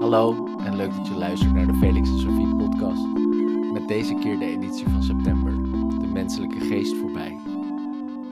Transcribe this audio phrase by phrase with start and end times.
[0.00, 3.06] Hallo en leuk dat je luistert naar de Felix en Sophie podcast.
[3.72, 5.52] Met deze keer de editie van september,
[6.00, 7.38] de menselijke geest voorbij.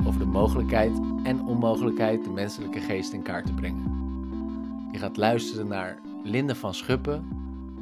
[0.07, 3.83] Over de mogelijkheid en onmogelijkheid de menselijke geest in kaart te brengen.
[4.93, 7.29] Je gaat luisteren naar Linde van Schuppen,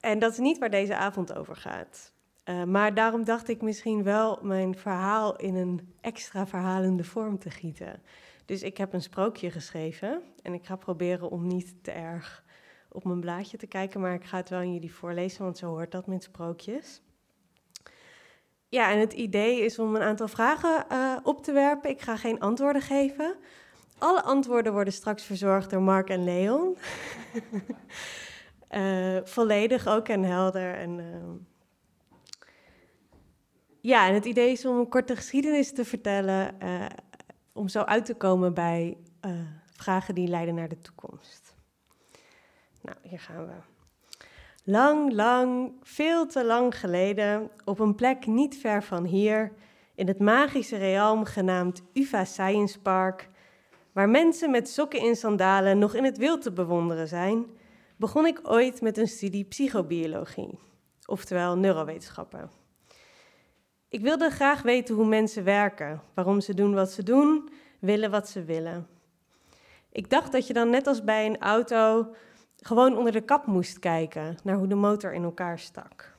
[0.00, 2.12] En dat is niet waar deze avond over gaat.
[2.50, 7.50] Uh, maar daarom dacht ik misschien wel mijn verhaal in een extra verhalende vorm te
[7.50, 8.02] gieten.
[8.44, 12.44] Dus ik heb een sprookje geschreven en ik ga proberen om niet te erg
[12.88, 15.66] op mijn blaadje te kijken, maar ik ga het wel aan jullie voorlezen, want zo
[15.66, 17.02] hoort dat met sprookjes.
[18.68, 21.90] Ja, en het idee is om een aantal vragen uh, op te werpen.
[21.90, 23.36] Ik ga geen antwoorden geven.
[23.98, 26.76] Alle antwoorden worden straks verzorgd door Mark en Leon.
[28.70, 31.00] uh, volledig ook en helder en
[33.80, 36.84] ja, en het idee is om een korte geschiedenis te vertellen, uh,
[37.52, 39.32] om zo uit te komen bij uh,
[39.72, 41.54] vragen die leiden naar de toekomst.
[42.82, 43.52] Nou, hier gaan we.
[44.64, 49.52] Lang, lang, veel te lang geleden, op een plek niet ver van hier,
[49.94, 53.28] in het magische realm genaamd UvA Science Park,
[53.92, 57.46] waar mensen met sokken in sandalen nog in het wild te bewonderen zijn,
[57.96, 60.58] begon ik ooit met een studie psychobiologie,
[61.06, 62.59] oftewel neurowetenschappen.
[63.90, 68.28] Ik wilde graag weten hoe mensen werken, waarom ze doen wat ze doen, willen wat
[68.28, 68.86] ze willen.
[69.92, 72.14] Ik dacht dat je dan net als bij een auto
[72.56, 76.16] gewoon onder de kap moest kijken naar hoe de motor in elkaar stak.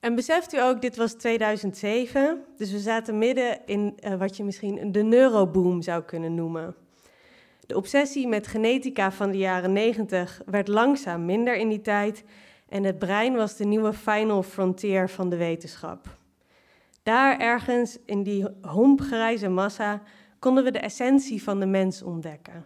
[0.00, 4.44] En beseft u ook, dit was 2007, dus we zaten midden in uh, wat je
[4.44, 6.74] misschien de neuroboom zou kunnen noemen.
[7.66, 12.24] De obsessie met genetica van de jaren 90 werd langzaam minder in die tijd
[12.68, 16.16] en het brein was de nieuwe final frontier van de wetenschap.
[17.02, 20.02] Daar ergens in die hompgrijze massa
[20.38, 22.64] konden we de essentie van de mens ontdekken.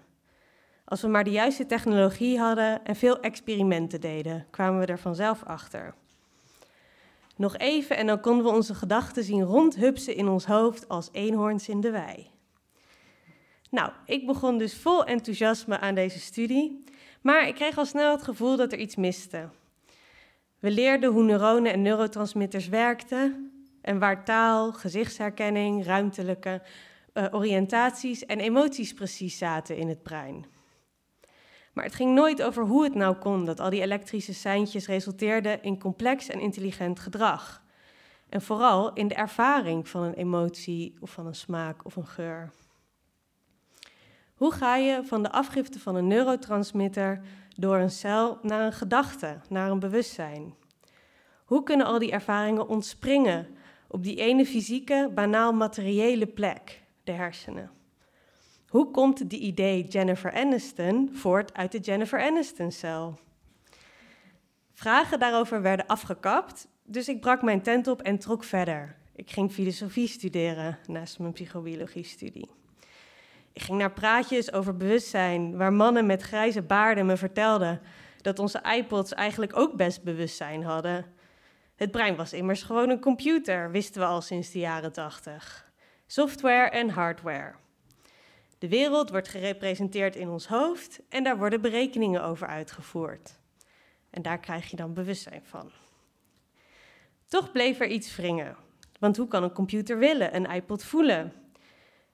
[0.84, 5.44] Als we maar de juiste technologie hadden en veel experimenten deden, kwamen we er vanzelf
[5.44, 5.94] achter.
[7.36, 11.68] Nog even en dan konden we onze gedachten zien rondhupsen in ons hoofd als eenhoorns
[11.68, 12.30] in de wei.
[13.70, 16.84] Nou, ik begon dus vol enthousiasme aan deze studie,
[17.22, 19.48] maar ik kreeg al snel het gevoel dat er iets miste.
[20.60, 26.62] We leerden hoe neuronen en neurotransmitters werkten en waar taal, gezichtsherkenning, ruimtelijke
[27.14, 30.46] uh, oriëntaties en emoties precies zaten in het brein.
[31.72, 35.62] Maar het ging nooit over hoe het nou kon dat al die elektrische seintjes resulteerden
[35.62, 37.62] in complex en intelligent gedrag.
[38.28, 42.50] En vooral in de ervaring van een emotie of van een smaak of een geur.
[44.34, 47.20] Hoe ga je van de afgifte van een neurotransmitter
[47.60, 50.54] door een cel naar een gedachte, naar een bewustzijn?
[51.44, 53.46] Hoe kunnen al die ervaringen ontspringen
[53.88, 57.70] op die ene fysieke, banaal materiële plek, de hersenen?
[58.68, 63.18] Hoe komt die idee Jennifer Aniston voort uit de Jennifer Aniston-cel?
[64.72, 68.96] Vragen daarover werden afgekapt, dus ik brak mijn tent op en trok verder.
[69.14, 72.59] Ik ging filosofie studeren naast mijn psychobiologie-studie.
[73.52, 77.80] Ik ging naar praatjes over bewustzijn, waar mannen met grijze baarden me vertelden
[78.22, 81.06] dat onze iPods eigenlijk ook best bewustzijn hadden.
[81.76, 85.72] Het brein was immers gewoon een computer, wisten we al sinds de jaren tachtig.
[86.06, 87.54] Software en hardware.
[88.58, 93.38] De wereld wordt gerepresenteerd in ons hoofd en daar worden berekeningen over uitgevoerd.
[94.10, 95.70] En daar krijg je dan bewustzijn van.
[97.26, 98.56] Toch bleef er iets wringen.
[98.98, 101.32] Want hoe kan een computer willen, een iPod voelen?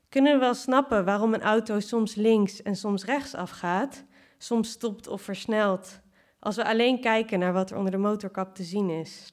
[0.09, 4.05] Kunnen we wel snappen waarom een auto soms links en soms rechts afgaat,
[4.39, 6.01] soms stopt of versnelt,
[6.39, 9.33] als we alleen kijken naar wat er onder de motorkap te zien is?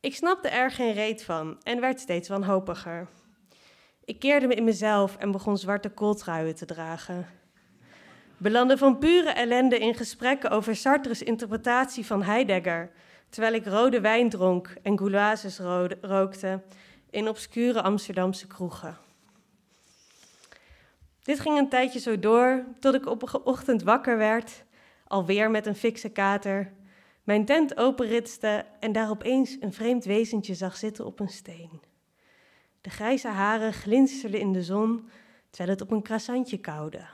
[0.00, 3.08] Ik snapte er geen reet van en werd steeds wanhopiger.
[4.04, 7.26] Ik keerde me in mezelf en begon zwarte kooltruien te dragen.
[8.36, 12.90] Belandde van pure ellende in gesprekken over Sartre's interpretatie van Heidegger,
[13.28, 15.58] terwijl ik rode wijn dronk en gouloises
[16.00, 16.62] rookte
[17.10, 18.98] in obscure Amsterdamse kroegen.
[21.22, 24.64] Dit ging een tijdje zo door, tot ik op een ochtend wakker werd,
[25.06, 26.72] alweer met een fikse kater,
[27.24, 31.80] mijn tent openritste en daar opeens een vreemd wezentje zag zitten op een steen.
[32.80, 35.08] De grijze haren glinsterden in de zon,
[35.50, 37.06] terwijl het op een krasantje kauwde.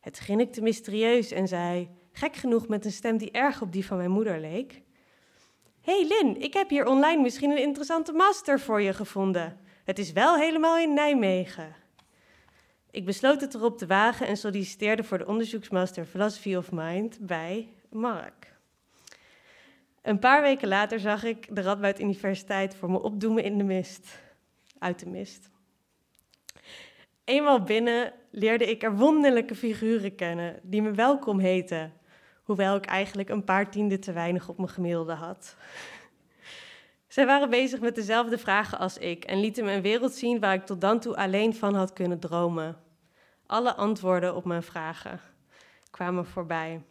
[0.00, 3.96] Het grinnikte mysterieus en zei, gek genoeg met een stem die erg op die van
[3.96, 4.82] mijn moeder leek:
[5.80, 9.60] hey Lin, ik heb hier online misschien een interessante master voor je gevonden.
[9.84, 11.83] Het is wel helemaal in Nijmegen.
[12.94, 17.68] Ik besloot het erop te wagen en solliciteerde voor de onderzoeksmaster Philosophy of Mind bij
[17.90, 18.56] Mark.
[20.02, 24.20] Een paar weken later zag ik de Radboud Universiteit voor me opdoemen in de mist.
[24.78, 25.50] Uit de mist.
[27.24, 31.92] Eenmaal binnen leerde ik er wonderlijke figuren kennen die me welkom heten,
[32.42, 35.56] hoewel ik eigenlijk een paar tienden te weinig op mijn gemiddelde had.
[37.08, 40.54] Zij waren bezig met dezelfde vragen als ik en lieten me een wereld zien waar
[40.54, 42.83] ik tot dan toe alleen van had kunnen dromen.
[43.54, 45.20] Alle antwoorden op mijn vragen
[45.90, 46.82] kwamen voorbij.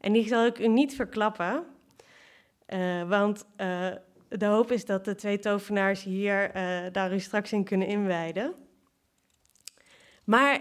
[0.00, 1.64] En die zal ik u niet verklappen,
[2.68, 3.88] uh, want uh,
[4.28, 8.54] de hoop is dat de twee tovenaars hier uh, daar u straks in kunnen inwijden.
[10.24, 10.60] Maar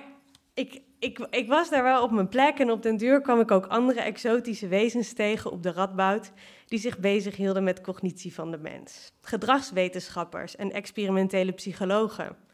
[0.54, 3.52] ik, ik, ik was daar wel op mijn plek en op den duur kwam ik
[3.52, 6.32] ook andere exotische wezens tegen op de Radboud
[6.66, 9.12] die zich bezighielden met cognitie van de mens.
[9.22, 12.46] Gedragswetenschappers en experimentele psychologen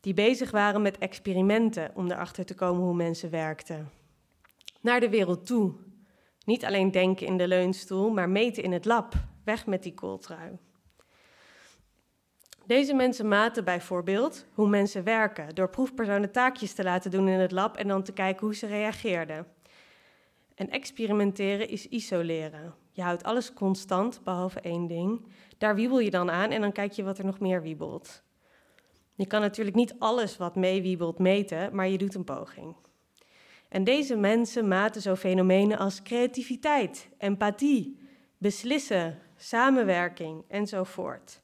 [0.00, 3.90] die bezig waren met experimenten om erachter te komen hoe mensen werkten.
[4.80, 5.72] Naar de wereld toe.
[6.44, 9.14] Niet alleen denken in de leunstoel, maar meten in het lab.
[9.44, 10.58] Weg met die kooltrui.
[12.66, 17.52] Deze mensen maten bijvoorbeeld hoe mensen werken door proefpersonen taakjes te laten doen in het
[17.52, 19.46] lab en dan te kijken hoe ze reageerden.
[20.54, 22.74] En experimenteren is isoleren.
[22.90, 25.26] Je houdt alles constant, behalve één ding.
[25.58, 28.22] Daar wiebel je dan aan en dan kijk je wat er nog meer wiebelt.
[29.18, 32.76] Je kan natuurlijk niet alles wat meewiebelt meten, maar je doet een poging.
[33.68, 37.98] En deze mensen maten zo fenomenen als creativiteit, empathie,
[38.36, 41.40] beslissen, samenwerking enzovoort.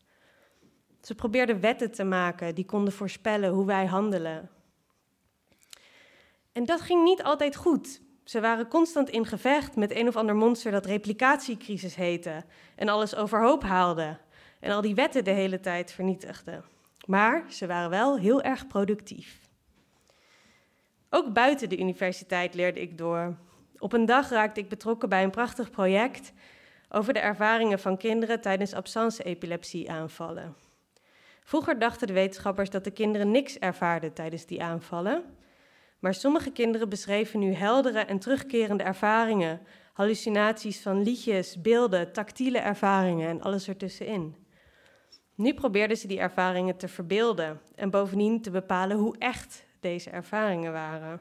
[1.00, 4.50] Ze probeerden wetten te maken die konden voorspellen hoe wij handelen.
[6.52, 8.00] En dat ging niet altijd goed.
[8.24, 12.44] Ze waren constant in gevecht met een of ander monster dat replicatiecrisis heette
[12.76, 14.18] en alles overhoop haalde
[14.60, 16.62] en al die wetten de hele tijd vernietigde.
[17.06, 19.48] Maar ze waren wel heel erg productief.
[21.10, 23.36] Ook buiten de universiteit leerde ik door.
[23.78, 26.32] Op een dag raakte ik betrokken bij een prachtig project
[26.88, 30.56] over de ervaringen van kinderen tijdens absence-epilepsie-aanvallen.
[31.44, 35.24] Vroeger dachten de wetenschappers dat de kinderen niks ervaarden tijdens die aanvallen.
[35.98, 39.60] Maar sommige kinderen beschreven nu heldere en terugkerende ervaringen,
[39.92, 44.43] hallucinaties van liedjes, beelden, tactiele ervaringen en alles ertussenin.
[45.34, 50.72] Nu probeerden ze die ervaringen te verbeelden en bovendien te bepalen hoe echt deze ervaringen
[50.72, 51.20] waren.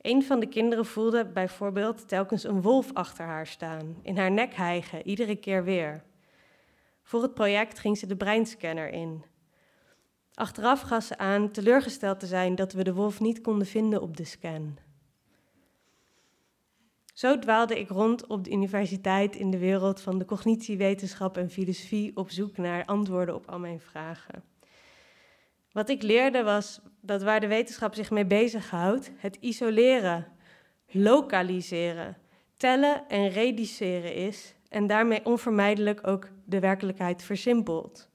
[0.00, 4.54] Een van de kinderen voelde bijvoorbeeld telkens een wolf achter haar staan, in haar nek
[4.54, 6.02] hijgen, iedere keer weer.
[7.02, 9.24] Voor het project ging ze de breinscanner in.
[10.34, 14.16] Achteraf gaf ze aan teleurgesteld te zijn dat we de wolf niet konden vinden op
[14.16, 14.78] de scan.
[17.14, 22.16] Zo dwaalde ik rond op de universiteit in de wereld van de cognitiewetenschap en filosofie
[22.16, 24.44] op zoek naar antwoorden op al mijn vragen.
[25.72, 30.26] Wat ik leerde was dat waar de wetenschap zich mee bezighoudt, het isoleren,
[30.86, 32.16] lokaliseren,
[32.56, 38.10] tellen en reduceren is en daarmee onvermijdelijk ook de werkelijkheid versimpelt.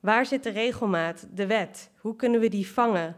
[0.00, 1.90] Waar zit de regelmaat, de wet?
[2.00, 3.16] Hoe kunnen we die vangen?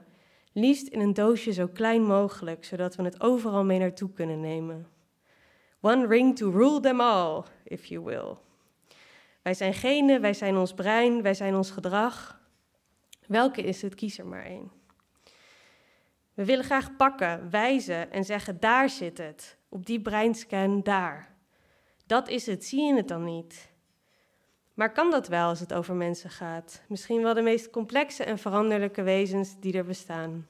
[0.59, 4.87] Liefst in een doosje zo klein mogelijk, zodat we het overal mee naartoe kunnen nemen.
[5.81, 8.37] One ring to rule them all, if you will.
[9.43, 12.41] Wij zijn genen, wij zijn ons brein, wij zijn ons gedrag.
[13.27, 13.95] Welke is het?
[13.95, 14.71] Kies er maar één.
[16.35, 19.59] We willen graag pakken, wijzen en zeggen: daar zit het.
[19.69, 21.37] Op die breinscan daar.
[22.07, 23.71] Dat is het, zie je het dan niet?
[24.77, 26.83] Maar kan dat wel als het over mensen gaat?
[26.89, 30.47] Misschien wel de meest complexe en veranderlijke wezens die er bestaan.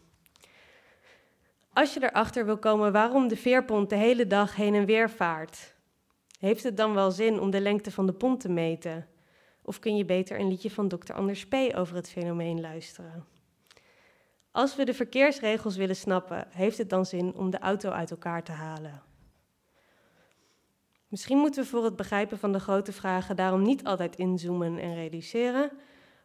[1.73, 5.75] Als je erachter wil komen waarom de veerpont de hele dag heen en weer vaart,
[6.38, 9.06] heeft het dan wel zin om de lengte van de pont te meten?
[9.62, 11.12] Of kun je beter een liedje van Dr.
[11.12, 11.54] Anders P.
[11.75, 13.25] over het fenomeen luisteren?
[14.50, 18.42] Als we de verkeersregels willen snappen, heeft het dan zin om de auto uit elkaar
[18.42, 19.02] te halen?
[21.16, 24.94] Misschien moeten we voor het begrijpen van de grote vragen daarom niet altijd inzoomen en
[24.94, 25.70] reduceren,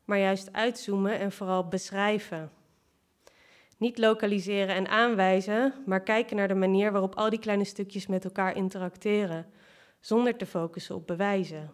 [0.06, 2.52] maar juist uitzoomen en vooral beschrijven.
[3.78, 8.24] Niet lokaliseren en aanwijzen, maar kijken naar de manier waarop al die kleine stukjes met
[8.24, 9.52] elkaar interacteren,
[10.00, 11.72] zonder te focussen op bewijzen.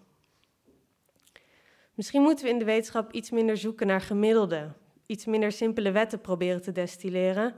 [1.94, 4.72] Misschien moeten we in de wetenschap iets minder zoeken naar gemiddelde,
[5.06, 7.56] iets minder simpele wetten proberen te destilleren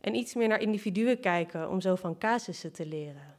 [0.00, 3.37] en iets meer naar individuen kijken om zo van casussen te leren.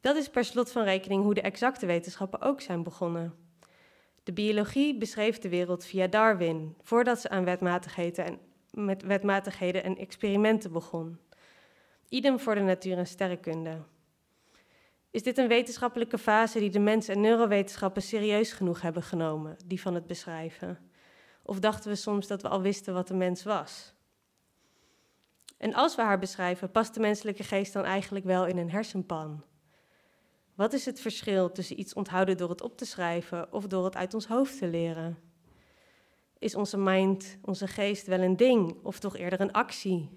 [0.00, 3.34] Dat is per slot van rekening hoe de exacte wetenschappen ook zijn begonnen.
[4.22, 8.38] De biologie beschreef de wereld via Darwin, voordat ze aan wetmatigheden en,
[8.70, 11.18] met wetmatigheden en experimenten begon.
[12.08, 13.82] Idem voor de natuur en sterrenkunde.
[15.10, 19.80] Is dit een wetenschappelijke fase die de mens en neurowetenschappen serieus genoeg hebben genomen, die
[19.80, 20.78] van het beschrijven?
[21.42, 23.94] Of dachten we soms dat we al wisten wat de mens was?
[25.56, 29.44] En als we haar beschrijven, past de menselijke geest dan eigenlijk wel in een hersenpan?
[30.58, 33.96] Wat is het verschil tussen iets onthouden door het op te schrijven of door het
[33.96, 35.18] uit ons hoofd te leren?
[36.38, 40.10] Is onze mind, onze geest wel een ding of toch eerder een actie?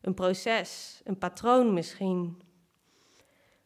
[0.00, 2.42] Een proces, een patroon misschien?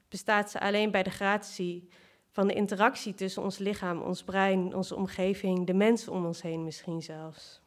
[0.08, 1.88] Bestaat ze alleen bij de gratie
[2.30, 6.64] van de interactie tussen ons lichaam, ons brein, onze omgeving, de mensen om ons heen
[6.64, 7.60] misschien zelfs?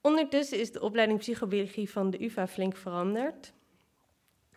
[0.00, 3.52] Ondertussen is de opleiding psychobiologie van de UvA flink veranderd.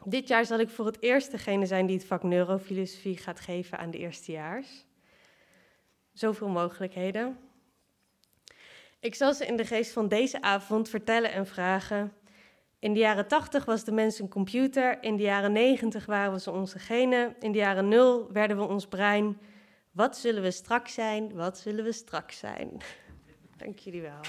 [0.10, 3.78] Dit jaar zal ik voor het eerst degene zijn die het vak neurofilosofie gaat geven
[3.78, 4.86] aan de eerstejaars.
[6.14, 7.38] Zoveel mogelijkheden.
[9.00, 12.14] Ik zal ze in de geest van deze avond vertellen en vragen.
[12.80, 16.52] In de jaren 80 was de mens een computer, in de jaren 90 waren we
[16.52, 19.40] onze genen, in de jaren 0 werden we ons brein.
[19.92, 21.34] Wat zullen we straks zijn?
[21.34, 22.78] Wat zullen we straks zijn?
[23.58, 24.22] Dank jullie wel.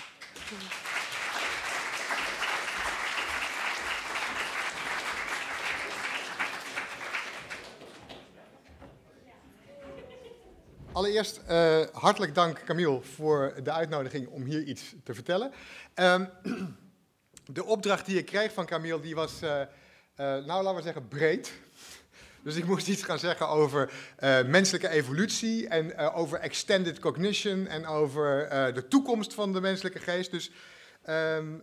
[10.99, 15.53] Allereerst uh, hartelijk dank Camille voor de uitnodiging om hier iets te vertellen.
[15.95, 16.31] Um,
[17.57, 19.67] de opdracht die ik kreeg van Camille die was, uh, uh,
[20.17, 21.53] nou laten we zeggen, breed.
[22.43, 23.93] Dus ik moest iets gaan zeggen over
[24.47, 30.31] menselijke evolutie en over extended cognition en over de toekomst van de menselijke geest.
[30.31, 30.51] Dus,
[31.09, 31.63] um,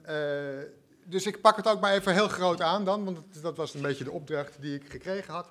[1.03, 3.81] dus ik pak het ook maar even heel groot aan dan, want dat was een
[3.81, 5.47] beetje de opdracht die ik gekregen had.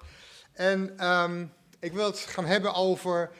[0.53, 1.53] En um,
[1.85, 3.31] ik wil het gaan hebben over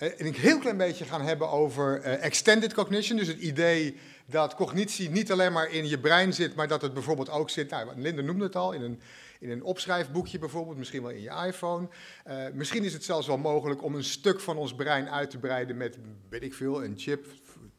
[0.00, 3.18] en een heel klein beetje gaan hebben over uh, extended cognition.
[3.18, 6.94] Dus het idee dat cognitie niet alleen maar in je brein zit, maar dat het
[6.94, 9.00] bijvoorbeeld ook zit, nou, Linda noemde het al, in een,
[9.40, 11.88] in een opschrijfboekje bijvoorbeeld, misschien wel in je iPhone.
[12.28, 15.38] Uh, misschien is het zelfs wel mogelijk om een stuk van ons brein uit te
[15.38, 17.26] breiden met, weet ik veel, een chip,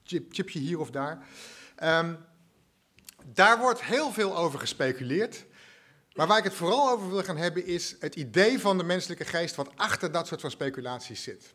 [0.03, 1.25] chip chipje hier of daar.
[1.83, 2.17] Um,
[3.25, 5.45] daar wordt heel veel over gespeculeerd.
[6.13, 9.25] Maar waar ik het vooral over wil gaan hebben is het idee van de menselijke
[9.25, 11.53] geest wat achter dat soort van speculaties zit.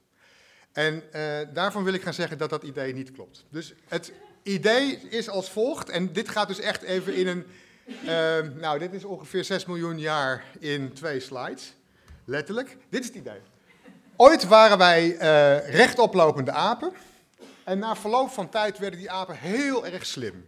[0.76, 3.44] En uh, daarvan wil ik gaan zeggen dat dat idee niet klopt.
[3.50, 7.46] Dus het idee is als volgt, en dit gaat dus echt even in een,
[8.04, 11.74] uh, nou dit is ongeveer 6 miljoen jaar in twee slides,
[12.24, 12.76] letterlijk.
[12.88, 13.40] Dit is het idee.
[14.16, 16.92] Ooit waren wij uh, rechtoplopende apen
[17.64, 20.46] en na verloop van tijd werden die apen heel erg slim.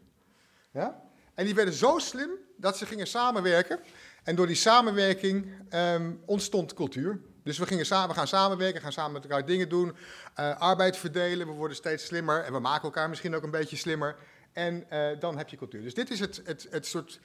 [0.70, 1.02] Ja?
[1.34, 3.80] En die werden zo slim dat ze gingen samenwerken
[4.24, 7.20] en door die samenwerking um, ontstond cultuur.
[7.48, 9.96] Dus we, gingen samen, gaan samenwerken, gaan samen met elkaar dingen doen,
[10.40, 13.76] uh, arbeid verdelen, we worden steeds slimmer en we maken elkaar misschien ook een beetje
[13.76, 14.16] slimmer.
[14.52, 15.82] En uh, dan heb je cultuur.
[15.82, 17.20] Dus dit is het, het, het soort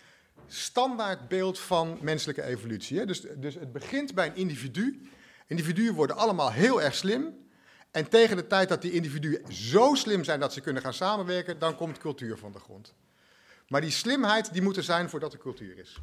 [0.48, 2.98] standaardbeeld van menselijke evolutie.
[2.98, 3.06] Hè?
[3.06, 5.10] Dus, dus het begint bij een individu.
[5.48, 7.48] Individuen worden allemaal heel erg slim.
[7.92, 11.60] En tegen de tijd dat die individuen zo slim zijn dat ze kunnen gaan samenwerken,
[11.60, 12.94] dan komt cultuur van de grond.
[13.68, 16.02] Maar die slimheid die moet er zijn voordat er cultuur is.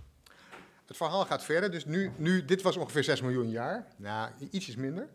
[0.91, 4.77] Het verhaal gaat verder, dus nu, nu dit was ongeveer 6 miljoen jaar, nou, ietsjes
[4.77, 5.09] minder.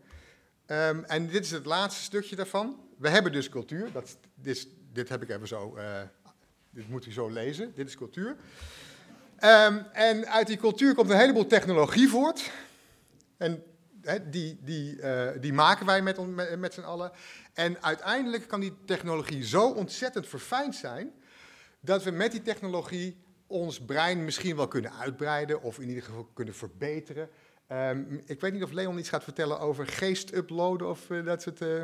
[0.66, 2.80] Um, en dit is het laatste stukje daarvan.
[2.98, 6.00] We hebben dus cultuur, dat, dit, dit heb ik even zo, uh,
[6.70, 8.36] dit moet u zo lezen, dit is cultuur.
[9.40, 12.50] Um, en uit die cultuur komt een heleboel technologie voort.
[13.36, 13.62] En
[14.30, 17.10] die, die, uh, die maken wij met, met, met z'n allen.
[17.54, 21.12] En uiteindelijk kan die technologie zo ontzettend verfijnd zijn,
[21.80, 26.28] dat we met die technologie ons brein misschien wel kunnen uitbreiden of in ieder geval
[26.34, 27.28] kunnen verbeteren.
[27.72, 31.42] Um, ik weet niet of Leon iets gaat vertellen over geest uploaden of uh, dat
[31.42, 31.60] soort.
[31.60, 31.82] Uh...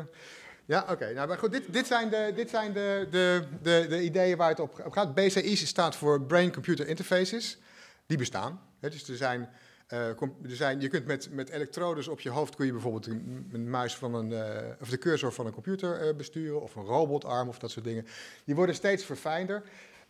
[0.65, 1.13] Ja, oké.
[1.13, 4.49] Nou, maar goed, dit, dit zijn, de, dit zijn de, de, de, de, ideeën waar
[4.49, 5.15] het op, gaat.
[5.15, 7.57] BCI staat voor Brain Computer Interfaces.
[8.05, 8.61] Die bestaan.
[8.79, 9.49] Dus er zijn,
[9.89, 13.69] uh, er zijn, je kunt met, met elektrodes op je hoofd kun je bijvoorbeeld een
[13.69, 14.33] muis van een,
[14.81, 18.05] of de cursor van een computer besturen of een robotarm of dat soort dingen.
[18.45, 19.63] Die worden steeds verfijnder.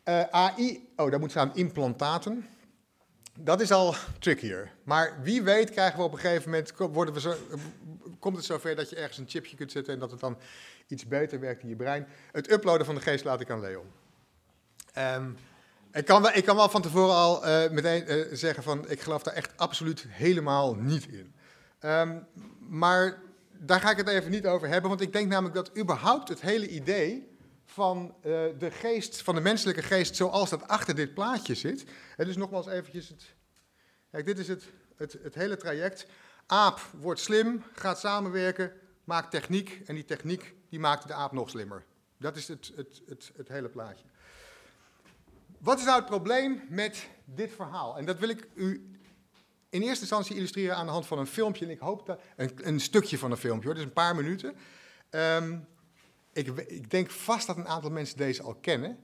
[0.10, 2.46] Uh, AI, oh, daar moet staan implantaten.
[3.40, 4.72] Dat is al trickier.
[4.84, 7.34] Maar wie weet krijgen we op een gegeven moment, worden we zo,
[8.20, 10.38] komt het zover dat je ergens een chipje kunt zetten en dat het dan
[10.88, 12.08] iets beter werkt in je brein.
[12.32, 13.86] Het uploaden van de geest laat ik aan Leon.
[14.94, 15.30] Ehm,
[15.92, 19.02] ik, kan wel, ik kan wel van tevoren al eh, meteen eh, zeggen van ik
[19.02, 21.34] geloof daar echt absoluut helemaal niet in.
[21.80, 22.18] Ehm,
[22.60, 26.30] maar daar ga ik het even niet over hebben, want ik denk namelijk dat überhaupt
[26.30, 27.33] het hele idee
[27.74, 31.86] van eh, de geest, van de menselijke geest, zoals dat achter dit plaatje zit.
[32.18, 33.36] En dus nogmaals eventjes, het,
[34.12, 34.64] kijk, dit is het,
[34.96, 36.06] het, het hele traject.
[36.46, 41.50] Aap wordt slim, gaat samenwerken, maakt techniek en die techniek die maakt de aap nog
[41.50, 41.84] slimmer.
[42.18, 44.06] Dat is het, het, het, het hele plaatje.
[45.58, 47.98] Wat is nou het probleem met dit verhaal?
[47.98, 49.00] En dat wil ik u
[49.70, 51.66] in eerste instantie illustreren aan de hand van een filmpje.
[51.66, 52.22] En ik hoop dat.
[52.36, 54.56] Een, een stukje van een filmpje hoor, dus een paar minuten.
[55.10, 55.58] Ehm,
[56.34, 58.98] ik, ik, denk vast dat een aantal mensen deze al kennen.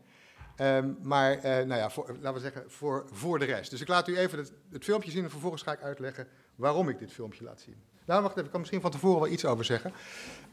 [0.61, 3.71] Um, maar uh, nou ja, voor, laten we zeggen, voor, voor de rest.
[3.71, 6.89] Dus ik laat u even het, het, filmpje zien en vervolgens ga ik uitleggen waarom
[6.89, 7.75] ik dit filmpje laat zien.
[8.05, 9.93] Nou, wacht even, ik kan misschien van tevoren wel iets over zeggen.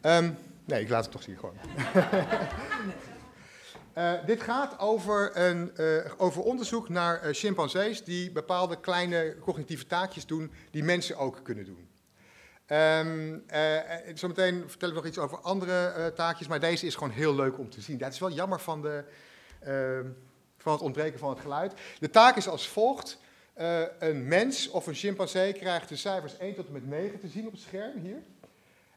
[0.02, 1.56] Um, nee, ik laat het toch zien gewoon.
[3.98, 9.86] Uh, dit gaat over, een, uh, over onderzoek naar uh, chimpansees die bepaalde kleine cognitieve
[9.86, 11.85] taakjes doen die mensen ook kunnen doen.
[12.72, 13.44] Um,
[14.14, 17.70] zometeen vertel ik nog iets over andere taakjes, maar deze is gewoon heel leuk om
[17.70, 17.98] te zien.
[17.98, 19.04] Dat is wel jammer van, de,
[19.60, 20.06] ehm,
[20.58, 21.72] van het ontbreken van het geluid.
[21.98, 23.18] De taak is als volgt.
[23.98, 27.46] een mens of een chimpansee krijgt de cijfers 1 tot en met 9 te zien
[27.46, 28.22] op het scherm hier.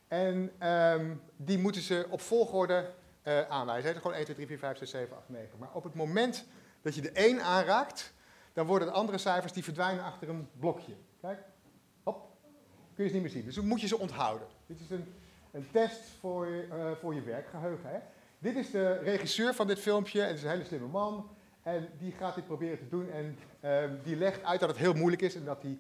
[0.10, 2.90] En um, die moeten ze op volgorde
[3.24, 3.96] uh, aanwijzen.
[3.96, 5.50] Gewoon 1, 2, 3, 4, 5, 6, 7, 8, 9.
[5.60, 6.46] Maar op het moment
[6.82, 8.14] dat je de 1 aanraakt,
[8.54, 10.94] dan worden de andere cijfers die verdwijnen achter een blokje.
[11.22, 11.40] Kijk,
[13.00, 13.50] kun je ze niet meer zien.
[13.50, 14.48] Dus dan moet je ze onthouden.
[14.66, 15.14] Dit is een,
[15.52, 17.90] een test voor je, uh, voor je werkgeheugen.
[17.90, 17.98] Hè?
[18.40, 21.30] Dit is de regisseur van dit filmpje, en het is een hele slimme man.
[21.64, 24.94] En die gaat dit proberen te doen en uh, die legt uit dat het heel
[24.94, 25.78] moeilijk is en dat hij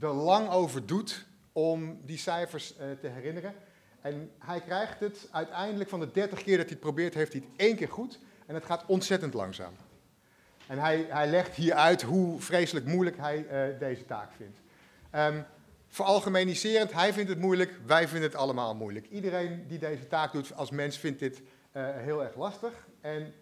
[0.00, 3.54] er lang over doet om die cijfers uh, te herinneren.
[4.00, 7.42] En hij krijgt het uiteindelijk van de 30 keer dat hij het probeert, heeft hij
[7.44, 8.18] het één keer goed.
[8.46, 9.72] En het gaat ontzettend langzaam.
[10.66, 14.58] En hij, hij legt hier uit hoe vreselijk moeilijk hij uh, deze taak vindt.
[15.14, 15.44] Um,
[15.92, 19.06] veralgemeniserend, hij vindt het moeilijk, wij vinden het allemaal moeilijk.
[19.10, 21.42] Iedereen die deze taak doet als mens vindt dit
[21.76, 22.72] uh, heel erg lastig.
[23.00, 23.34] En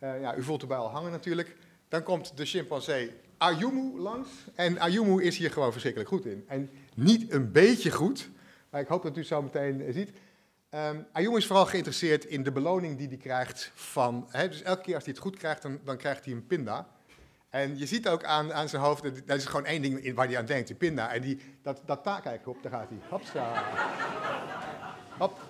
[0.00, 1.56] uh, ja, u voelt erbij al hangen natuurlijk.
[1.88, 4.28] Dan komt de chimpansee Ayumu langs.
[4.54, 6.44] En Ayumu is hier gewoon verschrikkelijk goed in.
[6.48, 8.28] En niet een beetje goed,
[8.70, 10.10] maar ik hoop dat u zo meteen ziet.
[10.74, 14.26] Um, Ayum is vooral geïnteresseerd in de beloning die hij krijgt van...
[14.30, 16.88] Hè, dus elke keer als hij het goed krijgt, dan, dan krijgt hij een pinda.
[17.52, 20.38] En je ziet ook aan, aan zijn hoofd, dat is gewoon één ding waar hij
[20.38, 21.12] aan denkt, die pinda.
[21.12, 22.98] En die, dat, dat taak, kijk op, daar gaat hij.
[23.08, 23.64] Hopsa.
[25.18, 25.40] Hop.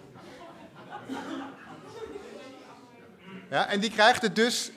[3.51, 4.73] Ja, en die krijgt het dus 90%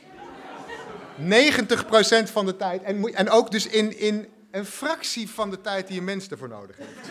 [2.23, 2.83] van de tijd.
[2.83, 6.49] En, en ook dus in, in een fractie van de tijd die een mens ervoor
[6.49, 7.09] nodig heeft.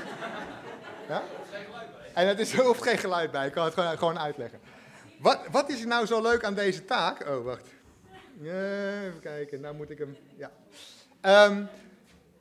[1.09, 1.23] Ja?
[2.15, 4.61] En het is, er hoeft geen geluid bij, ik kan het gewoon, gewoon uitleggen.
[5.19, 7.29] Wat, wat, is er nou zo leuk aan deze taak?
[7.29, 7.74] Oh, wacht.
[8.43, 10.17] Even kijken, nou moet ik hem.
[10.37, 10.53] Ja.
[11.49, 11.69] Um,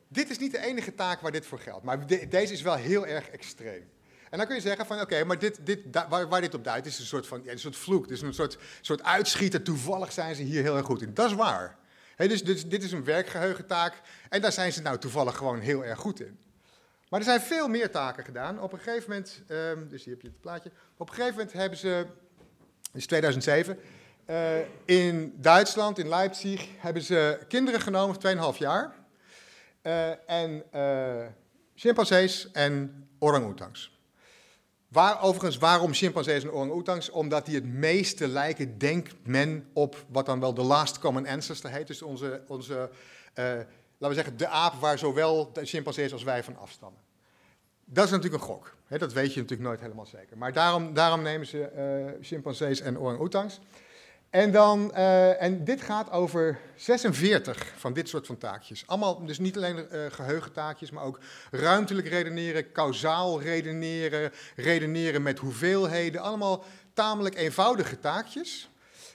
[0.08, 2.75] dit is niet de enige taak waar dit voor geldt, maar de, deze is wel
[2.75, 3.91] heel erg extreem.
[4.29, 5.79] En dan kun je zeggen van, oké, maar dit, dit,
[6.10, 8.08] waar, waar, dit op duidt is een soort van, ja, een soort vloek.
[8.08, 11.13] Is een soort, soort uitschieter, toevallig zijn ze hier heel erg goed in.
[11.13, 11.77] Dat is waar.
[12.15, 15.99] Dus, dus dit is een werkgeheugentaak en daar zijn ze nou toevallig gewoon heel erg
[15.99, 16.39] goed in.
[17.10, 18.62] Maar er zijn veel meer taken gedaan.
[18.62, 20.71] Op een gegeven moment, um, dus hier heb je het plaatje.
[20.97, 22.06] Op een gegeven moment hebben ze,
[22.93, 23.77] is 2007,
[24.29, 28.93] uh, in Duitsland, in Leipzig, hebben ze kinderen genomen van 2,5 jaar.
[29.83, 31.25] Uh, en uh,
[31.75, 33.91] chimpansees en orang-oetangs.
[34.88, 37.09] Waar, overigens, waarom chimpansees en orang-oetangs?
[37.09, 41.69] Omdat die het meeste lijken, denkt men, op wat dan wel de last common ancestor
[41.69, 41.88] heet.
[41.88, 42.89] Dus onze, onze
[43.33, 46.99] laten we zeggen, de aap waar zowel de chimpansees als wij van afstammen.
[47.86, 48.75] Dat is natuurlijk een gok.
[48.88, 50.38] Hè, dat weet je natuurlijk nooit helemaal zeker.
[50.38, 53.59] Maar daarom, daarom nemen ze chimpansees en orang-oetangs.
[54.34, 58.84] En, dan, uh, en dit gaat over 46 van dit soort van taakjes.
[58.88, 61.19] Allemaal, dus niet alleen uh, geheugentaakjes, maar ook
[61.52, 66.22] ruimtelijk redeneren, kausaal redeneren, redeneren met hoeveelheden.
[66.22, 68.69] Allemaal tamelijk eenvoudige taakjes.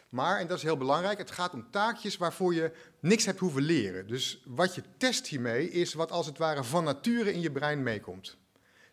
[0.09, 3.63] Maar, en dat is heel belangrijk, het gaat om taakjes waarvoor je niks hebt hoeven
[3.63, 4.07] leren.
[4.07, 7.83] Dus wat je test hiermee is wat als het ware van nature in je brein
[7.83, 8.37] meekomt.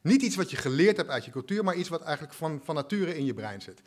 [0.02, 2.76] Niet iets wat je geleerd hebt uit je cultuur, maar iets wat eigenlijk van, van
[2.76, 3.82] nature in je brein zit.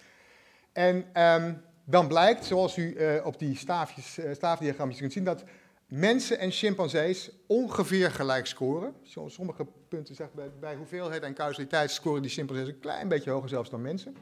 [0.72, 5.44] En um, dan blijkt, zoals u uh, op die staafjes, uh, staafdiagrammetjes kunt zien, dat
[5.87, 8.94] mensen en chimpansees ongeveer gelijk scoren.
[9.27, 13.48] Sommige punten zeggen bij, bij hoeveelheid en causaliteit scoren die chimpansees een klein beetje hoger
[13.48, 14.16] zelfs dan mensen.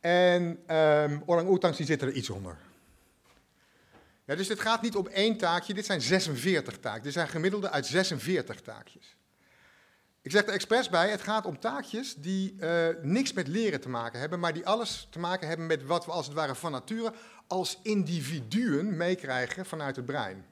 [0.00, 0.42] En
[0.76, 2.58] um, orang-oetangs die zitten er iets onder.
[4.24, 7.02] Ja, dus het gaat niet om één taakje, dit zijn 46 taakjes.
[7.04, 9.16] Dit zijn gemiddelde uit 46 taakjes.
[10.22, 13.88] Ik zeg er expres bij, het gaat om taakjes die eh, niks met leren te
[13.88, 16.72] maken hebben, maar die alles te maken hebben met wat we als het ware van
[16.72, 17.12] nature
[17.46, 20.46] als individuen meekrijgen vanuit het brein.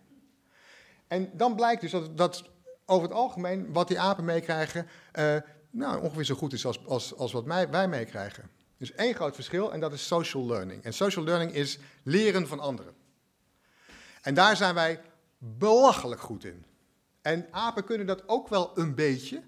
[1.06, 2.44] En dan blijkt dus dat, dat
[2.86, 5.36] over het algemeen wat die apen meekrijgen, eh,
[5.70, 8.50] nou, ongeveer zo goed is als, als, als wat mij, wij meekrijgen.
[8.76, 10.84] Dus één groot verschil en dat is social learning.
[10.84, 12.94] En social learning is leren van anderen.
[14.22, 15.00] En daar zijn wij
[15.38, 16.64] belachelijk goed in.
[17.22, 19.42] En apen kunnen dat ook wel een beetje,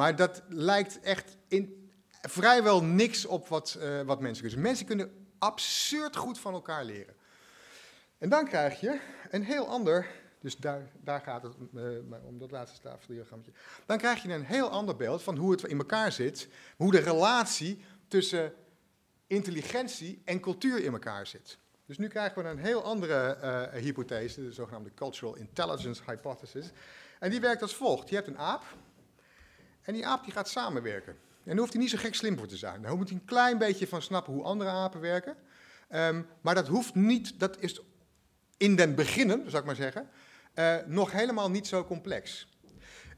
[0.00, 1.90] maar dat lijkt echt in
[2.22, 4.62] vrijwel niks op wat, uh, wat mensen kunnen.
[4.62, 7.14] Mensen kunnen absurd goed van elkaar leren.
[8.18, 10.06] En dan krijg je een heel ander,
[10.40, 11.54] dus daar, daar gaat het
[12.24, 13.52] om dat laatste tafeldiagrammetje.
[13.86, 17.00] Dan krijg je een heel ander beeld van hoe het in elkaar zit, hoe de
[17.00, 18.52] relatie tussen
[19.26, 21.58] intelligentie en cultuur in elkaar zit.
[21.86, 26.70] Dus nu krijgen we een heel andere uh, hypothese, de zogenaamde Cultural Intelligence Hypothesis.
[27.18, 28.08] En die werkt als volgt.
[28.08, 28.62] Je hebt een aap
[29.90, 31.12] en die aap die gaat samenwerken.
[31.12, 32.82] En daar hoeft hij niet zo gek slim voor te zijn.
[32.82, 35.36] Daar moet hij een klein beetje van snappen hoe andere apen werken.
[35.94, 37.80] Um, maar dat hoeft niet, dat is
[38.56, 40.08] in den beginnen, zou ik maar zeggen,
[40.54, 42.48] uh, nog helemaal niet zo complex.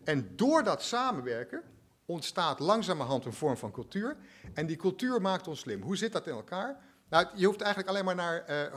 [0.04, 1.62] En door dat samenwerken
[2.06, 4.16] ontstaat langzamerhand een vorm van cultuur.
[4.54, 5.82] En die cultuur maakt ons slim.
[5.82, 6.76] Hoe zit dat in elkaar?
[7.08, 8.44] Nou, je hoeft eigenlijk alleen maar naar.
[8.50, 8.74] Uh,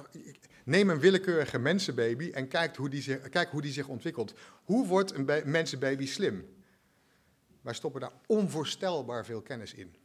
[0.63, 4.33] neem een willekeurige mensenbaby en kijk hoe, die zich, kijk hoe die zich ontwikkelt.
[4.63, 6.55] Hoe wordt een mensenbaby slim?
[7.65, 9.95] Wij stoppen daar onvoorstelbaar veel kennis in.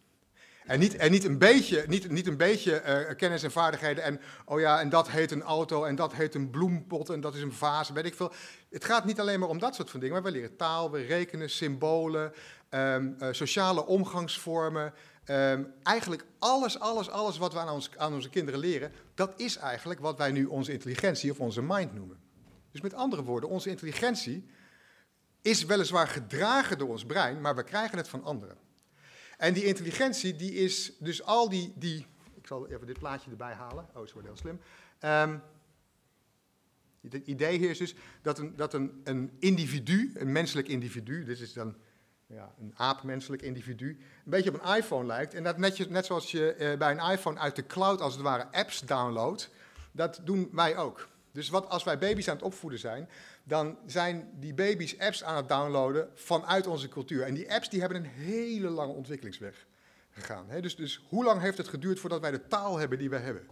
[0.65, 4.21] En niet, en niet een beetje, niet, niet een beetje uh, kennis en vaardigheden en,
[4.45, 7.43] oh ja, en dat heet een auto en dat heet een bloempot en dat is
[7.43, 8.33] een vaas, weet ik veel.
[8.71, 11.03] Het gaat niet alleen maar om dat soort van dingen, maar we leren taal, we
[11.03, 12.33] rekenen, symbolen,
[12.71, 14.93] um, uh, sociale omgangsvormen.
[15.27, 20.01] Um, eigenlijk alles, alles, alles wat we aan, aan onze kinderen leren, dat is eigenlijk
[20.01, 22.19] wat wij nu onze intelligentie of onze mind noemen.
[22.71, 24.47] Dus met andere woorden, onze intelligentie
[25.43, 28.57] is weliswaar gedragen door ons brein, maar we krijgen het van anderen.
[29.37, 33.53] En die intelligentie, die is dus al die, die ik zal even dit plaatje erbij
[33.53, 33.87] halen.
[33.95, 34.61] Oh, het wordt heel slim.
[35.05, 35.43] Um,
[37.01, 41.41] het idee hier is dus dat een, dat een, een individu, een menselijk individu, dit
[41.41, 41.77] is dan
[42.27, 45.35] ja, een aapmenselijk individu, een beetje op een iPhone lijkt.
[45.35, 48.23] En dat net, net zoals je uh, bij een iPhone uit de cloud als het
[48.23, 49.51] ware apps downloadt,
[49.93, 51.09] dat doen wij ook.
[51.33, 53.09] Dus wat als wij baby's aan het opvoeden zijn,
[53.45, 57.23] dan zijn die baby's apps aan het downloaden vanuit onze cultuur.
[57.23, 59.67] En die apps die hebben een hele lange ontwikkelingsweg
[60.11, 60.47] gegaan.
[60.61, 63.47] Dus, dus hoe lang heeft het geduurd voordat wij de taal hebben die wij hebben?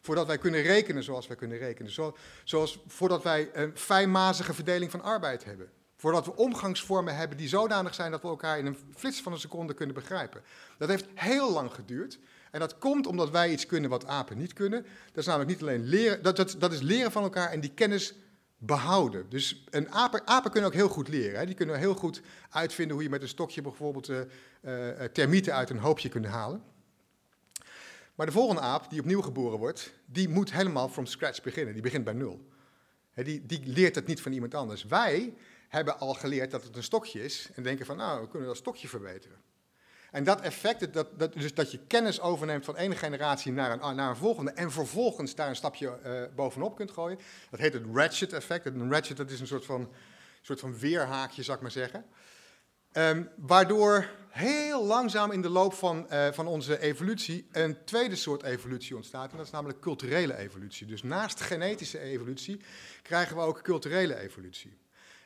[0.00, 1.92] Voordat wij kunnen rekenen zoals wij kunnen rekenen.
[1.92, 5.70] Zo, zoals voordat wij een fijnmazige verdeling van arbeid hebben.
[5.96, 9.38] Voordat we omgangsvormen hebben die zodanig zijn dat we elkaar in een flits van een
[9.38, 10.42] seconde kunnen begrijpen.
[10.78, 12.18] Dat heeft heel lang geduurd.
[12.50, 14.82] En dat komt omdat wij iets kunnen wat apen niet kunnen.
[14.82, 18.14] Dat is namelijk niet alleen leren, dat, dat, is leren van elkaar en die kennis
[18.58, 19.26] behouden.
[19.28, 21.38] Dus een apen, apen kunnen ook heel goed leren.
[21.38, 21.46] Hè.
[21.46, 24.20] Die kunnen heel goed uitvinden hoe je met een stokje bijvoorbeeld uh,
[25.12, 26.62] termieten uit een hoopje kunt halen.
[28.14, 31.72] Maar de volgende aap, die opnieuw geboren wordt, die moet helemaal from scratch beginnen.
[31.72, 32.48] Die begint bij nul.
[33.14, 34.84] Die, die leert het niet van iemand anders.
[34.84, 35.34] Wij
[35.68, 38.56] hebben al geleerd dat het een stokje is en denken van, nou, we kunnen dat
[38.56, 39.36] stokje verbeteren.
[40.10, 43.96] En dat effect, dat, dat, dus dat je kennis overneemt van ene generatie naar een,
[43.96, 47.18] naar volgende en vervolgens daar een stapje uh, bovenop kunt gooien,
[47.50, 48.66] dat heet het ratchet effect.
[48.66, 49.92] Een ratchet dat is een soort van,
[50.42, 52.04] soort van weerhaakje, zou ik maar zeggen.
[52.92, 58.42] Um, waardoor heel langzaam in de loop van, uh, van onze evolutie een tweede soort
[58.42, 59.30] evolutie ontstaat.
[59.30, 60.86] En dat is namelijk culturele evolutie.
[60.86, 62.60] Dus naast genetische evolutie
[63.02, 64.78] krijgen we ook culturele evolutie.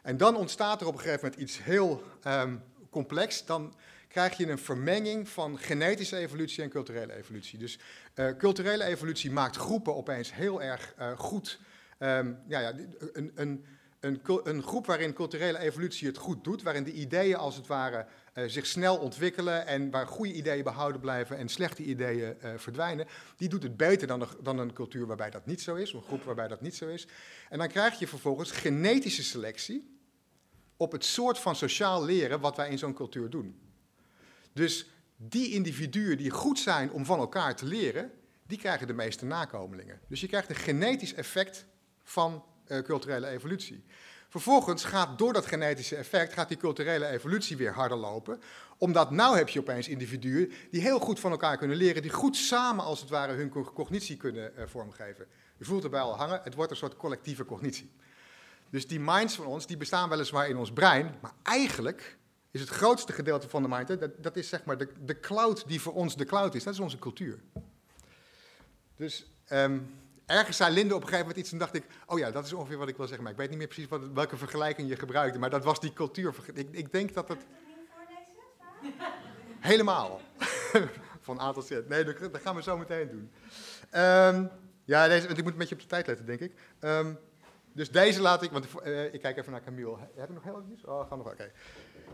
[0.03, 3.45] En dan ontstaat er op een gegeven moment iets heel um, complex.
[3.45, 3.75] Dan
[4.13, 7.59] krijg je een vermenging van genetische evolutie en culturele evolutie.
[7.59, 7.79] Dus
[8.15, 11.59] uh, culturele evolutie maakt groepen opeens heel erg uh, goed.
[11.99, 12.75] Um, ja, ja,
[13.13, 13.65] een, een,
[14.01, 18.07] een, een, groep waarin culturele evolutie het goed doet, waarin de ideeën als het ware
[18.35, 23.49] uh, zich snel ontwikkelen en waar goede ideeën behouden blijven en slechte ideeën verdwijnen, die
[23.49, 26.49] doet het beter dan, dan een cultuur waarbij dat niet zo is, een groep waarbij
[26.49, 27.07] dat niet zo is.
[27.49, 30.01] En dan krijg je vervolgens genetische selectie
[30.77, 33.72] op het soort van sociaal leren wat wij in zo'n cultuur doen.
[34.53, 34.87] Dus
[35.17, 38.11] die individuen die goed zijn om van elkaar te leren,
[38.47, 40.01] die krijgen de meeste nakomelingen.
[40.09, 41.67] Dus je krijgt een genetisch effect
[42.03, 43.85] van uh, culturele evolutie.
[44.29, 48.41] Vervolgens gaat door dat genetische effect gaat die culturele evolutie weer harder lopen.
[48.79, 52.37] Omdat nou heb je opeens individuen die heel goed van elkaar kunnen leren, die goed
[52.37, 55.27] samen als het ware hun cognitie kunnen uh, vormgeven.
[55.59, 57.91] Je voelt erbij al hangen, het wordt een soort collectieve cognitie.
[58.71, 62.19] Dus die minds van ons, die bestaan weliswaar in ons brein, maar eigenlijk
[62.53, 65.69] is het grootste gedeelte van de mind, dat, dat is zeg maar de, de cloud
[65.69, 67.39] die voor ons de cloud is, dat is onze cultuur.
[68.97, 69.95] Dus um,
[70.27, 72.53] ergens zei Linde op een gegeven moment iets en dacht ik, oh ja, dat is
[72.53, 74.97] ongeveer wat ik wil zeggen, maar ik weet niet meer precies wat, welke vergelijking je
[74.97, 76.35] gebruikte, maar dat was die cultuur.
[76.55, 77.41] Ik, ik denk dat het...
[79.61, 80.21] Helemaal.
[81.21, 81.81] Van A tot Z.
[81.89, 83.31] Nee, dat, dat gaan we zo meteen doen.
[83.91, 84.47] Ehm,
[84.85, 86.53] ja, deze, want ik moet een beetje op de tijd letten, denk ik.
[86.79, 87.15] Ehm,
[87.73, 89.97] dus deze laat ik, want eh, ik kijk even naar Camille.
[90.15, 90.85] Heb ik nog heel iets?
[90.85, 91.27] Oh, gaan nog.
[91.27, 91.53] Oké.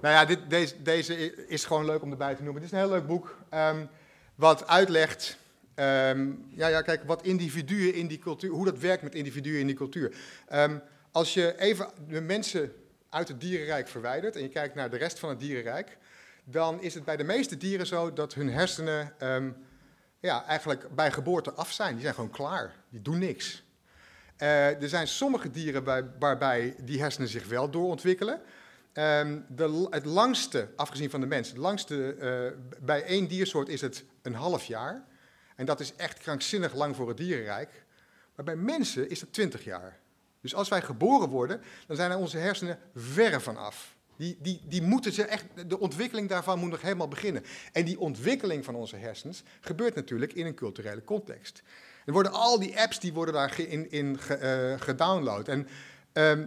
[0.00, 2.62] Nou ja, dit, deze, deze is gewoon leuk om erbij te noemen.
[2.62, 3.36] Het is een heel leuk boek.
[3.50, 3.86] ehm,
[4.34, 5.38] wat uitlegt.
[5.74, 8.50] ehm, ja, ja, kijk, wat individuen in die cultuur.
[8.50, 10.16] Hoe dat werkt met individuen in die cultuur.
[10.48, 10.78] Ehm,
[11.12, 12.72] als je even de mensen
[13.10, 14.36] uit het dierenrijk verwijdert.
[14.36, 15.96] en je kijkt naar de rest van het dierenrijk.
[16.44, 19.12] dan is het bij de meeste dieren zo dat hun hersenen.
[20.20, 21.92] ja, eigenlijk bij geboorte af zijn.
[21.92, 22.74] Die zijn gewoon klaar.
[22.88, 23.62] Die doen niks.
[24.36, 28.40] Eh, er zijn sommige dieren bij- waarbij die hersenen zich wel doorontwikkelen.
[28.98, 33.80] Ehm, de, het langste, afgezien van de mens, het langste eh, bij één diersoort is
[33.80, 35.04] het een half jaar.
[35.56, 37.84] En dat is echt krankzinnig lang voor het dierenrijk.
[38.34, 39.98] Maar bij mensen is het 20 jaar.
[40.40, 43.96] Dus als wij geboren worden, dan zijn er onze hersenen verre van af.
[44.16, 47.44] Die, die, die moeten ze echt, de ontwikkeling daarvan moet nog helemaal beginnen.
[47.72, 51.62] En die ontwikkeling van onze hersens gebeurt natuurlijk in een culturele context.
[52.06, 55.48] Er worden al die apps die worden daar in, eh, gedownload.
[55.48, 55.68] En
[56.12, 56.44] ehm,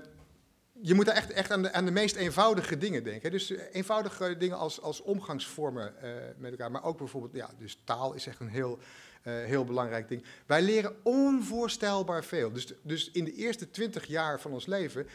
[0.82, 3.32] je moet daar echt, echt aan, de, aan de meest eenvoudige dingen denken.
[3.32, 6.72] Dus eh, eenvoudige dingen als, als omgangsvormen eh, met elkaar.
[6.72, 8.80] Maar ook bijvoorbeeld, ja, dus taal is echt een heel,
[9.24, 10.24] eh, heel belangrijk ding.
[10.46, 12.52] Wij leren onvoorstelbaar veel.
[12.52, 15.08] Dus, dus in de eerste twintig jaar van ons leven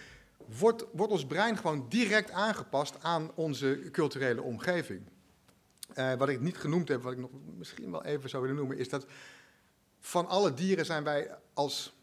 [0.59, 5.03] wordt, wordt ons brein gewoon direct aangepast aan onze culturele omgeving.
[6.19, 8.89] Wat ik niet genoemd heb, wat ik nog misschien wel even zou willen noemen, is
[8.89, 9.07] dat
[10.01, 11.96] van alle dieren zijn wij als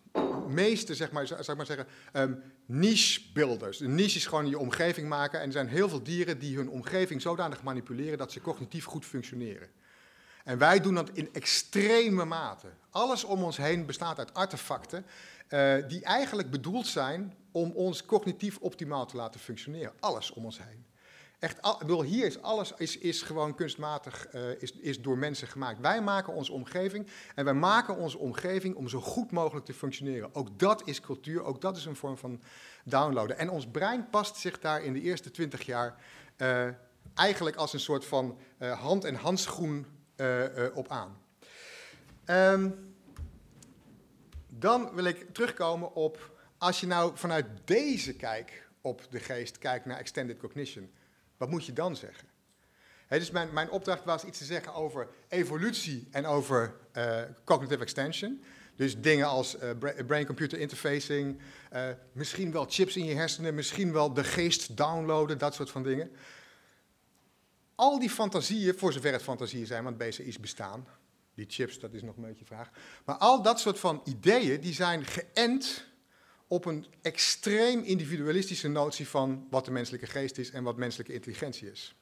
[0.48, 2.34] meeste, zeg maar, ik maar zeggen, ehm,
[2.66, 3.80] niche builders.
[3.80, 5.40] Een niche is gewoon je omgeving maken.
[5.40, 9.06] En er zijn heel veel dieren die hun omgeving zodanig manipuleren dat ze cognitief goed
[9.06, 9.70] functioneren.
[10.44, 12.68] En wij doen dat in extreme mate.
[12.90, 15.06] Alles om ons heen bestaat uit artefacten
[15.48, 19.94] eh, die eigenlijk bedoeld zijn om ons cognitief optimaal te laten functioneren.
[20.00, 20.86] Alles om ons heen.
[21.44, 25.48] Echt, al, bedoel, hier is alles is, is gewoon kunstmatig, eh, is, is door mensen
[25.48, 25.80] gemaakt.
[25.80, 30.36] Wij maken onze omgeving en wij maken onze omgeving om zo goed mogelijk te functioneren.
[30.36, 32.42] Ook dat is cultuur, ook dat is een vorm van
[32.84, 33.38] downloaden.
[33.38, 35.96] En ons brein past zich daar in de eerste twintig jaar
[36.36, 36.68] eh,
[37.14, 39.86] eigenlijk als een soort van eh, hand- en handschoen
[40.74, 41.18] op aan.
[42.26, 42.70] Ehm,
[44.48, 49.86] dan wil ik terugkomen op, als je nou vanuit deze kijk op de geest kijkt
[49.86, 50.92] naar extended cognition,
[51.44, 52.28] wat moet je dan zeggen?
[53.08, 57.82] Hè, dus mijn, mijn opdracht was iets te zeggen over evolutie en over eh, cognitive
[57.82, 58.44] extension.
[58.76, 63.92] Dus dingen als eh, bra- brain-computer interfacing, eh, misschien wel chips in je hersenen, misschien
[63.92, 66.12] wel de geest downloaden, dat soort van dingen.
[67.76, 70.88] Al die fantasieën, voor zover het fantasieën zijn, want BCI's bestaan,
[71.36, 72.70] die chips, dat is nog een beetje vraag.
[73.06, 75.86] Maar al dat soort van ideeën, die zijn geënt
[76.54, 81.72] op een extreem individualistische notie van wat de menselijke geest is en wat menselijke intelligentie
[81.72, 81.96] is.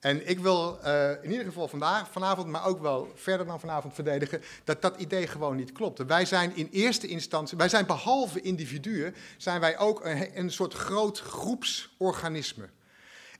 [0.00, 3.94] En ik wil eh, in ieder geval vandaag, vanavond, maar ook wel verder dan vanavond
[3.94, 6.06] verdedigen, dat dat idee gewoon niet klopt.
[6.06, 10.74] Wij zijn in eerste instantie, wij zijn behalve individuen, zijn wij ook een, een soort
[10.74, 12.68] groot groepsorganisme.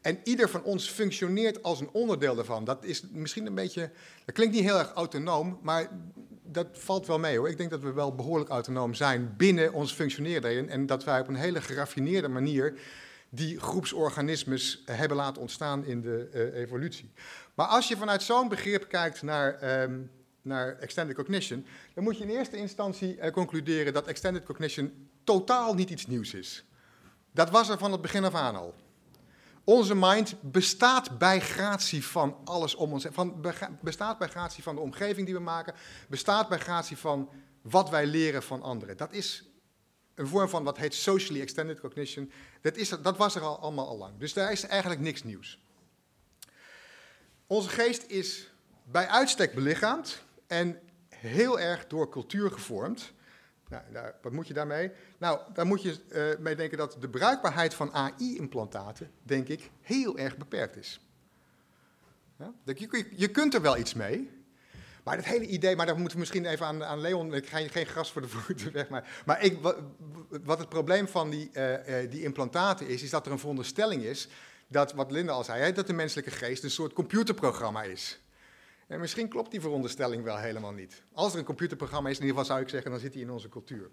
[0.00, 2.64] En ieder van ons functioneert als een onderdeel daarvan.
[2.64, 3.90] Dat is misschien een beetje,
[4.24, 5.88] dat klinkt niet heel erg autonoom, maar
[6.46, 7.48] dat valt wel mee hoor.
[7.48, 11.28] Ik denk dat we wel behoorlijk autonoom zijn binnen ons functioneren en dat wij op
[11.28, 12.78] een hele geraffineerde manier
[13.28, 17.12] die groepsorganismes hebben laten ontstaan in de eh, evolutie.
[17.54, 20.00] Maar als je vanuit zo'n begrip kijkt naar, ehm,
[20.42, 25.74] naar extended cognition, dan moet je in eerste instantie eh, concluderen dat extended cognition totaal
[25.74, 26.64] niet iets nieuws is.
[27.30, 28.74] Dat was er van het begin af aan al.
[29.64, 33.12] Onze mind bestaat bij gratie van alles om ons heen.
[33.12, 33.46] Van,
[33.80, 35.74] bestaat bij gratie van de omgeving die we maken.
[36.08, 37.30] Bestaat bij gratie van
[37.62, 38.96] wat wij leren van anderen.
[38.96, 39.44] Dat is
[40.14, 42.32] een vorm van wat heet socially extended cognition.
[42.60, 44.18] Dat, is, dat was er al allemaal al lang.
[44.18, 45.58] Dus daar is eigenlijk niks nieuws.
[47.46, 48.50] Onze geest is
[48.84, 53.12] bij uitstek belichaamd en heel erg door cultuur gevormd.
[53.68, 54.90] Nou, wat moet je daarmee?
[55.18, 60.18] Nou, daar moet je eh, mee denken dat de bruikbaarheid van AI-implantaten, denk ik, heel
[60.18, 61.00] erg beperkt is.
[62.64, 64.30] Dat Je, je, kunt er wel iets mee,
[65.04, 67.58] maar het hele idee, maar daar moeten we misschien even aan, aan Leon, ik ga
[67.58, 69.58] je geen gras voor de voeten weg, maar, ik,
[70.44, 74.02] wat, het probleem van die, eh, eh, die implantaten is, is dat er een veronderstelling
[74.02, 74.28] is,
[74.68, 78.20] dat, wat Linda al zei, dat de menselijke geest een soort computerprogramma is.
[78.94, 81.02] En misschien klopt die veronderstelling wel helemaal niet.
[81.12, 83.30] Als er een computerprogramma is, in ieder geval zou ik zeggen, dan zit die in
[83.30, 83.90] onze cultuur.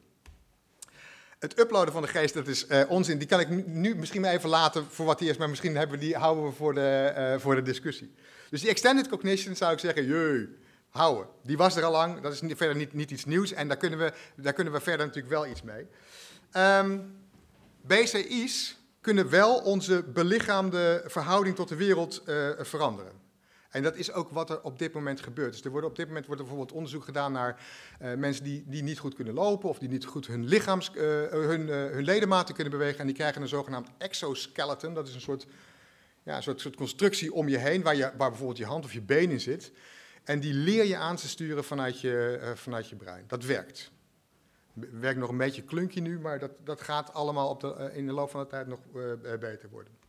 [1.40, 3.18] Het uploaden van de geest, dat is eh, onzin.
[3.18, 6.00] Die kan ik nu- misschien maar even laten voor wat die is, maar misschien hebben
[6.00, 8.14] we die, houden we voor de, eh, voor de discussie.
[8.50, 10.50] Dus die extended cognition zou ik zeggen, jee,
[10.90, 11.28] houden.
[11.44, 14.00] Die was er al lang, dat is verder niet, niet iets nieuws en daar kunnen,
[14.00, 15.88] we, daar kunnen we verder natuurlijk wel iets mee.
[16.52, 17.00] Ehm,
[17.82, 23.21] BCI's kunnen wel onze belichaamde verhouding tot de wereld eh, veranderen.
[23.72, 25.52] En dat is ook wat er op dit moment gebeurt.
[25.52, 27.66] Dus er op dit moment wordt er bijvoorbeeld onderzoek gedaan naar
[28.00, 31.04] eh, mensen die, die niet goed kunnen lopen of die niet goed hun, lichaams, eh,
[31.30, 33.00] hun, eh, hun ledematen kunnen bewegen.
[33.00, 34.94] En die krijgen een zogenaamd exoskeleton.
[34.94, 35.48] Dat is een soort,
[36.24, 39.02] ja, een soort, constructie om je heen waar, je, waar bijvoorbeeld je hand of je
[39.02, 39.72] been in zit.
[40.24, 43.24] En die leer je aan te sturen vanuit je, vanuit je brein.
[43.28, 43.92] Dat werkt.
[44.74, 48.14] Werkt nog een beetje klunky nu, maar dat, dat gaat allemaal op de, in de
[48.14, 48.80] loop van de tijd nog
[49.40, 50.01] beter worden.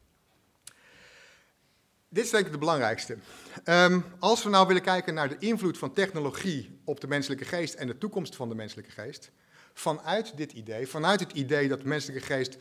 [2.12, 3.16] Dit is denk ik de belangrijkste.
[3.64, 7.75] Ehm, als we nou willen kijken naar de invloed van technologie op de menselijke geest
[7.75, 9.31] en de toekomst van de menselijke geest,
[9.75, 12.57] vanuit dit idee, vanuit het idee dat de menselijke geest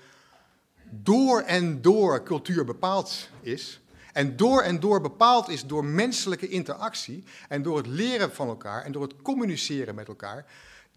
[0.89, 3.81] door en door cultuur bepaald is,
[4.13, 8.83] en door en door bepaald is door menselijke interactie en door het leren van elkaar
[8.83, 10.45] en door het communiceren met elkaar,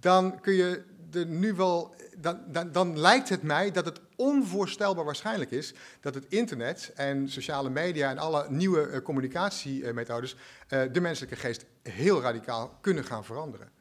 [0.01, 5.05] dan kun je er nu wel, dan, dan, dan lijkt het mij dat het onvoorstelbaar
[5.05, 10.37] waarschijnlijk is dat het internet en sociale media en alle nieuwe eh, communicatiemethodes
[10.68, 13.73] eh, de menselijke geest heel radicaal kunnen gaan veranderen.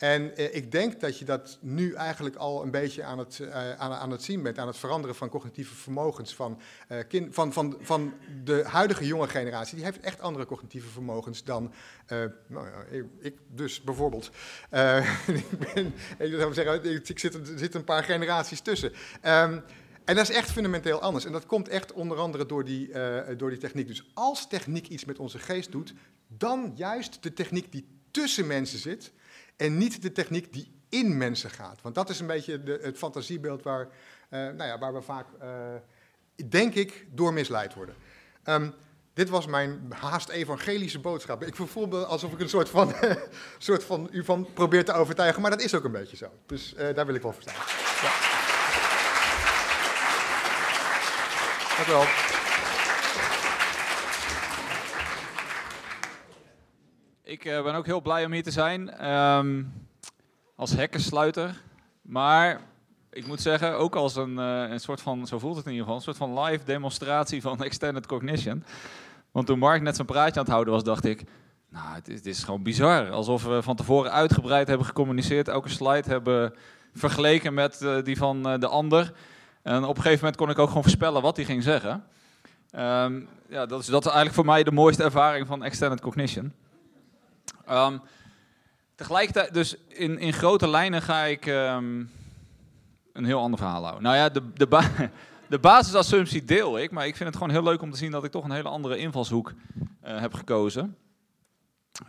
[0.00, 3.72] En eh, ik denk dat je dat nu eigenlijk al een beetje aan het, eh,
[3.72, 7.76] aan, aan het zien bent, aan het veranderen van cognitieve vermogens van, eh, van, van,
[7.80, 9.74] van de huidige jonge generatie.
[9.74, 11.72] Die heeft echt andere cognitieve vermogens dan,
[12.46, 14.30] nou ja, ik, dus bijvoorbeeld.
[15.26, 18.92] Ik, ben, ik, zou zeggen, ik, zit, er een paar generaties tussen.
[19.20, 19.60] Ehm,
[20.04, 21.24] en dat is echt fundamenteel anders.
[21.24, 22.90] En dat komt echt onder andere door die,
[23.36, 23.86] door die techniek.
[23.86, 25.94] Dus als techniek iets met onze geest doet,
[26.28, 29.12] dan juist de techniek die tussen mensen zit
[29.60, 31.82] en niet de techniek die in mensen gaat.
[31.82, 33.88] Want dat is een beetje de, het fantasiebeeld waar,
[34.28, 35.48] eh, nou ja, waar we vaak, eh,
[36.48, 37.94] denk ik, door misleid worden.
[38.42, 38.70] Ehm,
[39.14, 41.42] dit was mijn haast evangelische boodschap.
[41.42, 42.94] Ik voel me alsof ik een soort van,
[43.58, 46.30] soort van u van probeer te overtuigen, maar dat is ook een beetje zo.
[46.46, 47.54] Dus eh, daar wil ik wel voor staan.
[48.02, 48.12] Ja.
[51.76, 52.29] Dank wel.
[57.40, 59.62] Ik eh, ben ook heel blij om hier te zijn ehm,
[60.56, 61.62] als hekkensluiter.
[62.02, 62.60] Maar
[63.10, 65.84] ik moet zeggen, ook als een, eh, een soort van, zo voelt het in ieder
[65.84, 68.64] geval, een soort van live demonstratie van extended cognition.
[69.30, 71.24] Want toen Mark net zijn praatje aan het houden was, dacht ik,
[71.68, 73.10] nou, het is, het is gewoon bizar.
[73.10, 76.54] Alsof we van tevoren uitgebreid hebben gecommuniceerd, elke slide hebben
[76.94, 79.12] vergeleken met eh, die van de ander.
[79.62, 82.04] En op een gegeven moment kon ik ook gewoon voorspellen wat hij ging zeggen.
[82.70, 86.52] Ehm, ja, dat is, dat is eigenlijk voor mij de mooiste ervaring van extended cognition.
[87.70, 87.98] Ehm,
[88.94, 92.04] tegelijkertijd, dus in, in grote lijnen ga ik ehm,
[93.12, 94.02] een heel ander verhaal houden.
[94.02, 94.82] Nou ja, de, de, ba
[95.48, 98.24] de basisassumptie deel ik, maar ik vind het gewoon heel leuk om te zien dat
[98.24, 99.52] ik toch een hele andere invalshoek
[100.00, 100.96] eh, heb gekozen.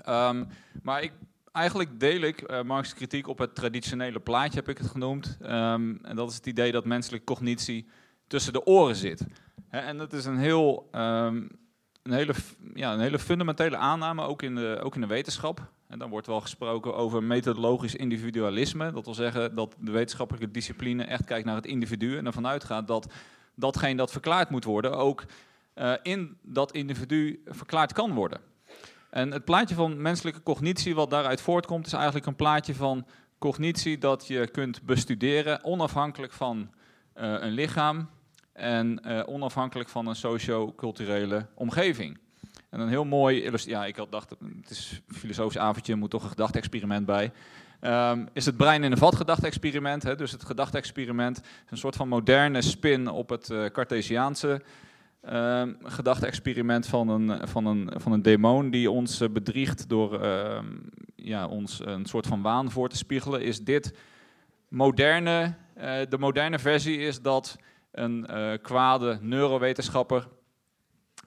[0.04, 0.46] Ehm,
[0.84, 1.12] maar ik,
[1.52, 5.38] eigenlijk deel ik uh, Marx' kritiek op het traditionele plaatje, heb ik het genoemd.
[5.42, 7.88] En dat is het idee dat menselijke cognitie
[8.28, 9.26] tussen de oren zit.
[9.70, 10.90] En dat is een heel
[12.04, 12.34] een hele,
[12.74, 15.72] ja, een hele fundamentele aanname, ook in, de, ook in de wetenschap.
[15.88, 18.92] En dan wordt wel gesproken over methodologisch individualisme.
[18.92, 22.88] Dat wil zeggen dat de wetenschappelijke discipline echt kijkt naar het individu en ervan uitgaat
[22.88, 23.14] dat
[23.56, 25.24] datgene dat verklaard moet worden ook
[25.74, 28.40] eh, in dat individu verklaard kan worden.
[29.10, 33.06] En het plaatje van menselijke cognitie wat daaruit voortkomt is eigenlijk een plaatje van
[33.40, 36.72] cognitie dat je kunt bestuderen onafhankelijk van
[37.14, 38.10] eh, een lichaam,
[38.62, 42.18] en eh, onafhankelijk van een socio-culturele omgeving.
[42.70, 46.10] En een heel mooi illustratie, ja, ik had dacht, het is een filosofisch avondje, moet
[46.10, 47.32] toch een gedachte-experiment bij.
[47.80, 50.04] Ehm, is het brein in een vat gedachte-experiment?
[50.04, 50.16] Hè?
[50.16, 54.62] Dus het gedachte-experiment is een soort van moderne spin op het uh, Cartesiaanse
[55.84, 60.66] gedachte-experiment van een, van, een, van een demon die ons uh, bedriegt door ehm,
[61.16, 63.42] ja, ons een soort van waan voor te spiegelen.
[63.42, 63.94] Is dit
[64.68, 65.54] moderne,
[66.10, 67.58] de moderne versie is dat
[67.92, 70.28] een uh, kwade neurowetenschapper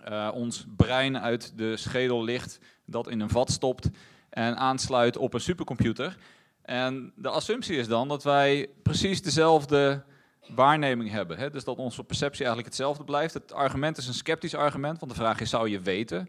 [0.08, 3.90] uh, ons brein uit de schedel licht, dat in een vat stopt
[4.30, 6.16] en aansluit op een supercomputer.
[6.62, 10.02] En de assumptie is dan dat wij precies dezelfde
[10.48, 11.38] waarneming hebben.
[11.38, 11.50] Hè?
[11.50, 13.34] Dus dat onze perceptie eigenlijk hetzelfde blijft.
[13.34, 16.28] Het argument is een sceptisch argument, want de vraag is, zou je weten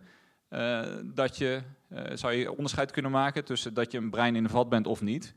[0.50, 1.62] uh, dat je,
[2.14, 5.02] zou je onderscheid kunnen maken tussen dat je een brein in een vat bent of
[5.02, 5.34] niet?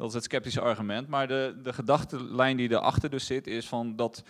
[0.00, 1.08] Dat is het sceptische argument.
[1.08, 4.24] Maar de, de gedachtenlijn die erachter dus zit, is van dat,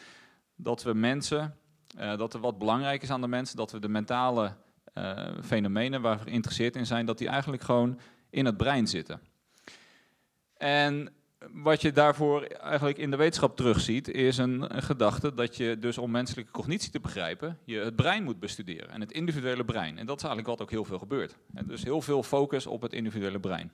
[0.57, 1.57] dat we mensen,
[1.99, 4.55] uh, dat er wat belangrijk is aan de mensen, dat we de mentale
[4.95, 7.99] uh, fenomenen waar we geïnteresseerd in zijn, dat die eigenlijk gewoon
[8.31, 9.21] in het brein zitten.
[10.57, 11.12] En
[11.53, 15.99] wat je daarvoor eigenlijk in de wetenschap terugziet, is een, een gedachte dat je dus
[15.99, 19.99] om menselijke cognitie te begrijpen, je het brein moet bestuderen en het individuele brein.
[19.99, 21.37] En dat is eigenlijk wat ook heel veel gebeurt.
[21.55, 23.73] En dus heel veel focus op het individuele brein.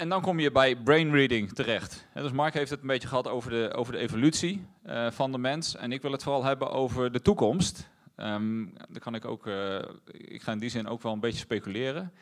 [0.00, 2.06] En dan kom je bij brain reading terecht.
[2.14, 5.38] Dus Mark heeft het een beetje gehad over de, over de evolutie eh, van de
[5.38, 5.76] mens.
[5.76, 7.88] En ik wil het vooral hebben over de toekomst.
[8.16, 9.78] Ehm dan kan ik ook, eh,
[10.12, 12.12] ik ga in die zin ook wel een beetje speculeren.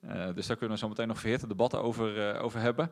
[0.00, 2.90] Eh, dus daar kunnen we zo meteen nog verhitte debatten over, over hebben.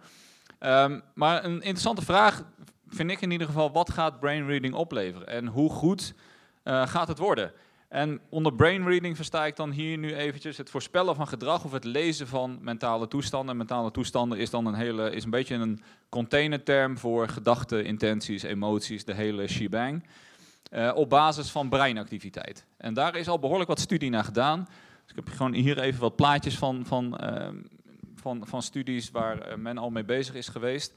[0.59, 2.45] Ehm, maar een interessante vraag
[2.89, 5.27] vind ik in ieder geval, wat gaat brain reading opleveren?
[5.27, 6.15] En hoe goed
[6.65, 7.53] gaat het worden?
[7.89, 11.73] En onder brain reading versta ik dan hier nu eventjes het voorspellen van gedrag of
[11.73, 13.57] het lezen van mentale toestanden.
[13.57, 19.05] Mentale toestanden is dan een, hele, is een beetje een containerterm voor gedachten, intenties, emoties,
[19.05, 20.05] de hele shebang.
[20.71, 22.67] eh, op basis van breinactiviteit.
[22.77, 24.69] En daar is al behoorlijk wat studie naar gedaan.
[25.03, 27.57] Dus ik heb gewoon hier even wat plaatjes van, van, ehm,
[28.15, 30.93] van, van studies waar eh, men al mee bezig is geweest.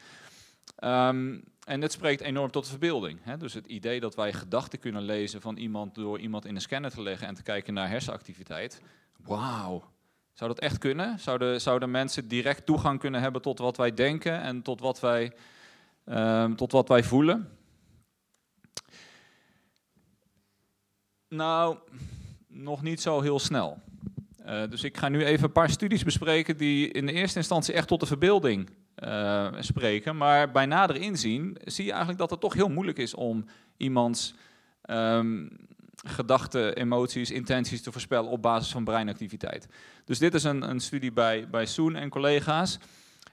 [0.75, 3.19] Ehm, en dit spreekt enorm tot de verbeelding.
[3.23, 3.37] Hè?
[3.37, 6.91] Dus het idee dat wij gedachten kunnen lezen van iemand door iemand in een scanner
[6.91, 8.81] te leggen en te kijken naar hersenactiviteit.
[9.17, 9.83] Wauw.
[10.33, 11.19] Zou dat echt kunnen?
[11.19, 15.33] Zouden, zouden mensen direct toegang kunnen hebben tot wat wij denken en tot wat wij,
[16.05, 17.57] ehm, tot wat wij voelen?
[21.27, 21.77] Nou,
[22.47, 23.81] nog niet zo heel snel.
[24.37, 27.73] Eh, dus ik ga nu even een paar studies bespreken die in de eerste instantie
[27.73, 30.17] echt tot de verbeelding eh, spreken.
[30.17, 33.45] Maar bij nader inzien zie je eigenlijk dat het toch heel moeilijk is om
[33.77, 34.33] iemands
[34.81, 35.47] ehm,
[36.05, 39.67] gedachten, emoties, intenties te voorspellen op basis van breinactiviteit.
[40.05, 42.79] Dus dit is een, een studie bij, bij Soen en collega's.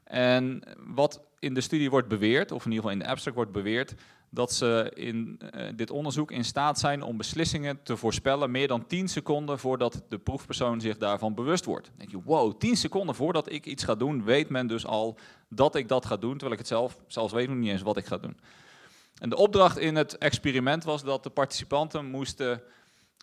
[0.04, 3.52] En wat in de studie wordt beweerd, of in ieder geval in de abstract wordt
[3.52, 3.94] beweerd,
[4.30, 8.86] dat ze in eh, dit onderzoek in staat zijn om beslissingen te voorspellen meer dan
[8.86, 11.86] 10 seconden voordat de proefpersoon zich daarvan bewust wordt.
[11.86, 15.18] Dan denk je, wow, 10 seconden voordat ik iets ga doen, weet men dus al
[15.48, 17.96] dat ik dat ga doen, terwijl ik het zelf zelfs weet nog niet eens wat
[17.96, 18.36] ik ga doen.
[19.18, 22.62] En de opdracht in het experiment was dat de participanten moesten,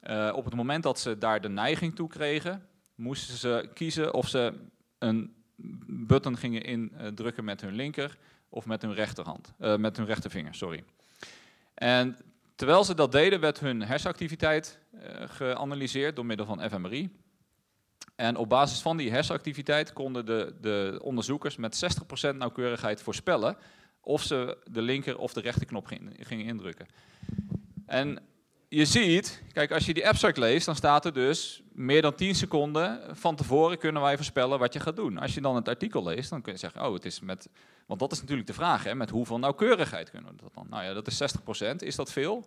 [0.02, 4.28] eh, op het moment dat ze daar de neiging toe kregen, moesten ze kiezen of
[4.28, 4.54] ze
[5.00, 5.34] een
[5.88, 8.18] button gingen indrukken met hun linker
[8.56, 10.84] of met hun rechterhand, eh, met hun rechtervinger, sorry.
[11.74, 12.18] En
[12.56, 17.10] terwijl ze dat deden, werd hun hersenactiviteit eh, geanalyseerd door middel van fMRI.
[18.16, 22.04] En op basis van die hersenactiviteit konden de, de onderzoekers met
[22.34, 23.58] 60% nauwkeurigheid voorspellen
[24.02, 26.88] of ze de linker of de rechterknop gingen, gingen indrukken.
[27.86, 28.20] En
[28.70, 32.36] je ziet, kijk, als je die abstract leest, dan staat er dus meer dan 10
[32.36, 35.18] seconden van tevoren kunnen wij voorspellen wat je gaat doen.
[35.18, 37.50] Als je dan het artikel leest, dan kun je zeggen, oh, het is met,
[37.86, 40.68] want dat is natuurlijk de vraag, hè, met hoeveel nauwkeurigheid kunnen we dat dan?
[40.70, 41.22] Nou ja, dat is
[41.74, 41.76] 60%.
[41.76, 42.46] Is dat veel?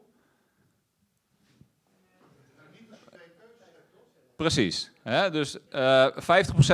[4.37, 4.91] Precies.
[5.03, 5.31] Hè?
[5.31, 6.09] Dus eh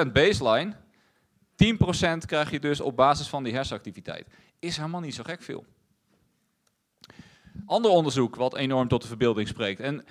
[0.07, 0.75] 50% baseline,
[1.57, 4.27] 10% krijg je dus op basis van die hersenactiviteit.
[4.59, 5.65] Is helemaal niet zo gek veel.
[7.67, 9.81] Ander onderzoek wat enorm tot de verbeelding spreekt.
[9.81, 10.05] En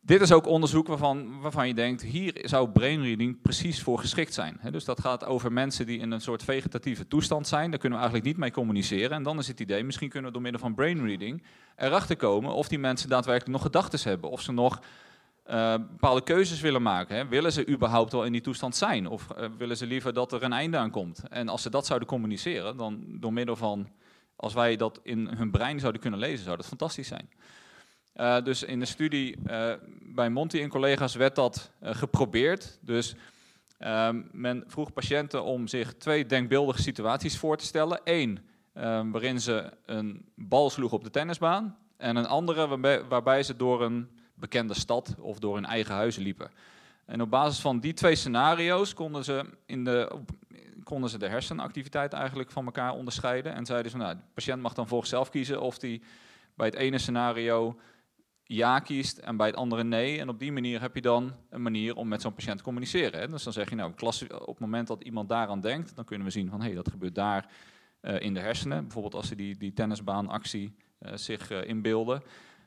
[0.00, 4.60] dit is ook onderzoek waarvan, waarvan je denkt, hier zou brainreading precies voor geschikt zijn.
[4.70, 7.70] Dus dat gaat over mensen die in een soort vegetatieve toestand zijn.
[7.70, 9.10] Daar kunnen we eigenlijk niet mee communiceren.
[9.10, 11.42] En dan is het idee, misschien kunnen we door middel van brainreading
[11.76, 14.30] erachter komen of die mensen daadwerkelijk nog gedachten hebben.
[14.30, 14.80] Of ze nog
[15.44, 17.28] eh, bepaalde keuzes willen maken.
[17.28, 19.06] Willen ze überhaupt wel in die toestand zijn?
[19.06, 21.22] Of eh, willen ze liever dat er een einde aan komt?
[21.28, 23.88] En als ze dat zouden communiceren, dan door middel van,
[24.40, 27.30] als wij dat in hun brein zouden kunnen lezen, zou dat fantastisch zijn.
[28.16, 29.72] Uh, dus in de studie uh,
[30.02, 32.78] bij Monty en collega's werd dat uh, geprobeerd.
[32.80, 33.14] Dus
[33.78, 38.00] ehm, men vroeg patiënten om zich twee denkbeeldige situaties voor te stellen.
[38.04, 38.38] Eén,
[38.72, 41.76] ehm, waarin ze een bal sloegen op de tennisbaan.
[41.96, 46.16] En een andere waarbij, waarbij ze door een bekende stad of door hun eigen huis
[46.16, 46.50] liepen.
[47.04, 50.20] En op basis van die twee scenario's konden ze, in de,
[50.90, 53.54] konden ze de hersenactiviteit eigenlijk van elkaar onderscheiden.
[53.54, 56.02] En zeiden ze, nou, de patiënt mag dan volgens zelf kiezen of die
[56.54, 57.80] bij het ene scenario
[58.44, 60.18] ja kiest en bij het andere nee.
[60.18, 63.20] En op die manier heb je dan een manier om met zo'n patiënt te communiceren.
[63.20, 63.28] Hè.
[63.28, 63.92] Dus dan zeg je, nou,
[64.30, 66.90] op het moment dat iemand daaraan denkt, dan kunnen we zien van, hé, hey, dat
[66.90, 67.48] gebeurt daar
[68.02, 68.82] uh, in de hersenen.
[68.82, 72.22] Bijvoorbeeld als ze die, die tennisbaanactie uh, zich uh, inbeelden.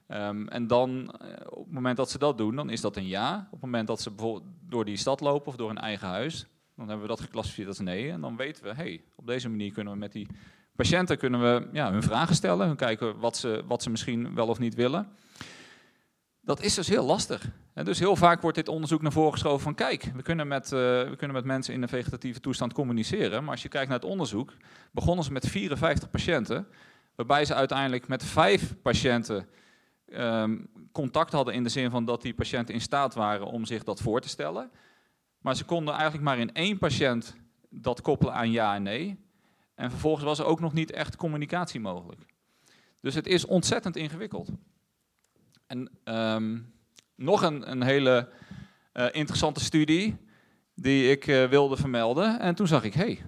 [0.08, 1.14] Um, en dan,
[1.50, 3.38] op het moment dat ze dat doen, dan is dat een ja.
[3.46, 6.48] Op het moment dat ze bijvoorbeeld door die stad lopen of door hun eigen huis,
[6.76, 8.12] dan hebben we dat geclassificeerd als nee.
[8.12, 10.28] En dan weten we, hey, op deze manier kunnen we met die
[10.76, 14.48] patiënten kunnen we, ja, hun vragen stellen, hun kijken wat ze, wat ze misschien wel
[14.48, 15.08] of niet willen
[16.44, 17.50] dat is dus heel lastig.
[17.74, 20.66] En dus heel vaak wordt dit onderzoek naar voren geschoven van kijk, we kunnen, met,
[20.66, 23.44] uh, we kunnen met mensen in een vegetatieve toestand communiceren.
[23.44, 24.54] Maar als je kijkt naar het onderzoek,
[24.92, 26.68] begonnen ze met 54 patiënten,
[27.16, 29.48] waarbij ze uiteindelijk met vijf patiënten
[30.08, 33.84] um, contact hadden in de zin van dat die patiënten in staat waren om zich
[33.84, 34.72] dat voor te stellen.
[35.44, 37.36] Maar ze konden eigenlijk maar in één patiënt
[37.70, 39.20] dat koppelen aan ja en nee.
[39.76, 42.22] En vervolgens was er ook nog niet echt communicatie mogelijk.
[43.00, 44.50] Dus het is ontzettend ingewikkeld.
[45.68, 46.74] En um,
[47.16, 48.30] nog een, een hele
[48.94, 50.18] uh, interessante studie
[50.76, 52.40] die ik uh, wilde vermelden.
[52.40, 53.24] En toen zag ik, hey,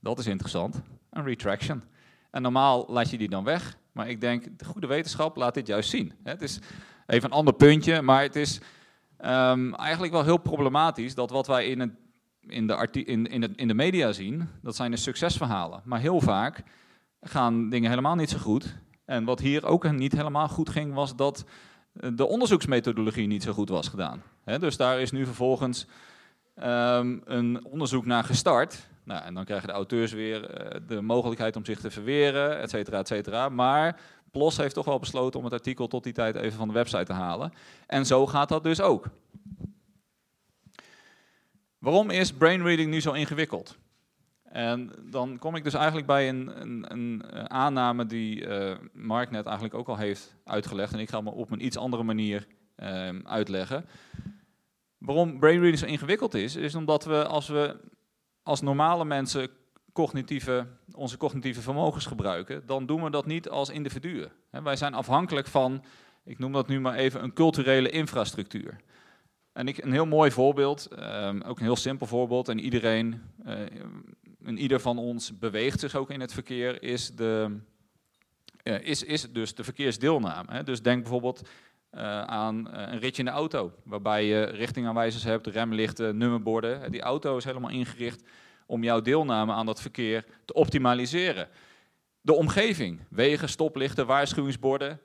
[0.00, 0.82] Dat is interessant.
[1.10, 1.82] Een retraction.
[2.30, 3.78] En normaal laat je die dan weg.
[3.92, 6.12] Maar ik denk, de goede wetenschap laat dit juist zien.
[6.22, 6.58] Het is
[7.06, 8.60] even een ander puntje, maar het is
[9.24, 11.96] ehm, eigenlijk wel heel problematisch dat wat wij in,
[12.40, 15.80] in, de in, in, in de media zien, dat zijn de succesverhalen.
[15.84, 16.62] Maar heel vaak
[17.20, 18.76] gaan dingen helemaal niet zo goed.
[19.04, 21.44] En wat hier ook niet helemaal goed ging, was dat
[21.92, 24.22] eh, de onderzoeksmethodologie niet zo goed was gedaan.
[24.44, 25.86] Dus daar is nu vervolgens
[26.54, 28.88] ehm, een onderzoek naar gestart.
[29.04, 32.70] Nou, en dan krijgen de auteurs weer eh, de mogelijkheid om zich te verweren, et
[32.70, 33.48] cetera, et cetera.
[33.48, 34.00] Maar
[34.34, 37.04] PLOS heeft toch wel besloten om het artikel tot die tijd even van de website
[37.04, 37.52] te halen.
[37.86, 39.06] En zo gaat dat dus ook.
[41.78, 43.76] Waarom is brainreading nu zo ingewikkeld?
[44.42, 49.30] En dan kom ik dus eigenlijk bij een, een, een eh, aanname die eh, Mark
[49.30, 50.92] net eigenlijk ook al heeft uitgelegd.
[50.92, 53.86] En ik ga hem op een iets andere manier ehm, uitleggen.
[54.98, 57.76] Waarom brainreading zo ingewikkeld is, is omdat we als we
[58.42, 59.48] als normale mensen
[59.94, 64.32] cognitieve, onze cognitieve vermogens gebruiken, dan doen we dat niet als individuen.
[64.50, 65.84] Wij zijn afhankelijk van,
[66.24, 68.76] ik noem dat nu maar even, een culturele infrastructuur.
[69.52, 73.60] En ik, een heel mooi voorbeeld, ehm, ook een heel simpel voorbeeld, en iedereen, eh,
[74.44, 77.56] en ieder van ons beweegt zich ook in het verkeer, is, de,
[78.62, 80.62] eh, is, is dus de verkeersdeelname.
[80.62, 81.48] Dus denk bijvoorbeeld
[81.90, 86.90] eh, aan een ritje in de auto, waarbij je richtingaanwijzers hebt, remlichten, nummerborden.
[86.90, 88.22] Die auto is helemaal ingericht
[88.66, 91.48] om jouw deelname aan dat verkeer te optimaliseren.
[92.20, 95.00] De omgeving, wegen, stoplichten, waarschuwingsborden,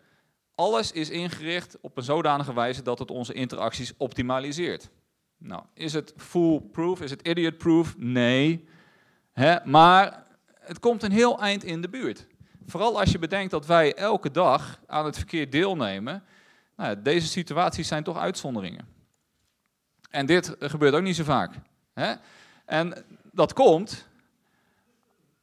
[0.56, 4.90] alles is ingericht op een zodanige wijze dat het onze interacties optimaliseert.
[5.38, 7.02] Nou, is het foolproof?
[7.02, 7.98] Is het idiot-proof?
[7.98, 8.68] Nee.
[9.64, 10.28] Maar
[10.60, 12.28] het komt een heel eind in de buurt.
[12.66, 16.24] Vooral als je bedenkt dat wij elke dag aan het verkeer deelnemen.
[16.76, 18.88] Nou, deze situaties zijn toch uitzonderingen.
[20.10, 21.54] En dit gebeurt ook niet zo vaak.
[22.66, 24.08] En dat komt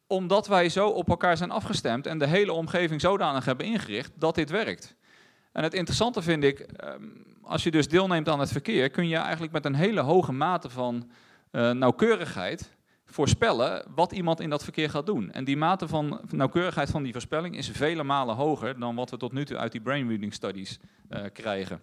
[0.07, 4.35] omdat wij zo op elkaar zijn afgestemd en de hele omgeving zodanig hebben ingericht dat
[4.35, 4.95] dit werkt.
[5.53, 7.03] En het interessante vind ik, ehm,
[7.43, 10.71] als je dus deelneemt aan het verkeer, kun je eigenlijk met een hele hoge mate
[10.71, 11.11] van
[11.53, 15.31] uh, nauwkeurigheid voorspellen wat iemand in dat verkeer gaat doen.
[15.31, 19.17] En die mate van nauwkeurigheid van die voorspelling is vele malen hoger dan wat we
[19.17, 20.79] tot nu toe uit die brainreading studies
[21.11, 21.81] uh, krijgen.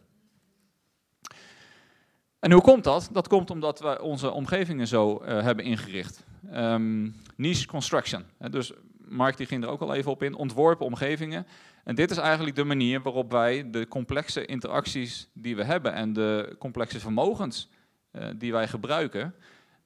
[2.44, 3.10] En hoe komt dat?
[3.12, 6.26] Dat komt omdat we onze omgevingen zo uh, hebben ingericht.
[6.54, 8.24] Um, niche construction.
[8.50, 10.36] Dus Mark die ging er ook al even op in.
[10.36, 11.48] Ontworpen omgevingen.
[11.84, 16.14] En dit is eigenlijk de manier waarop wij de complexe interacties die we hebben en
[16.14, 17.70] de complexe vermogens
[18.12, 19.36] uh, die wij gebruiken,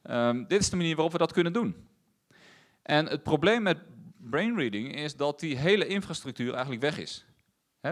[0.09, 1.75] um, dit is de manier waarop we dat kunnen doen.
[2.81, 3.77] En het probleem met
[4.17, 7.25] brainreading is dat die hele infrastructuur eigenlijk weg is.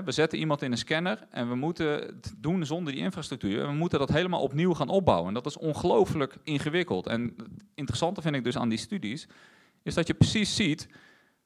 [0.03, 3.67] We zetten iemand in een scanner en we moeten het doen zonder die infrastructuur.
[3.67, 5.27] We moeten dat helemaal opnieuw gaan opbouwen.
[5.27, 7.07] En dat is ongelooflijk ingewikkeld.
[7.07, 9.27] En het interessante vind ik dus aan die studies,
[9.83, 10.87] is dat je precies ziet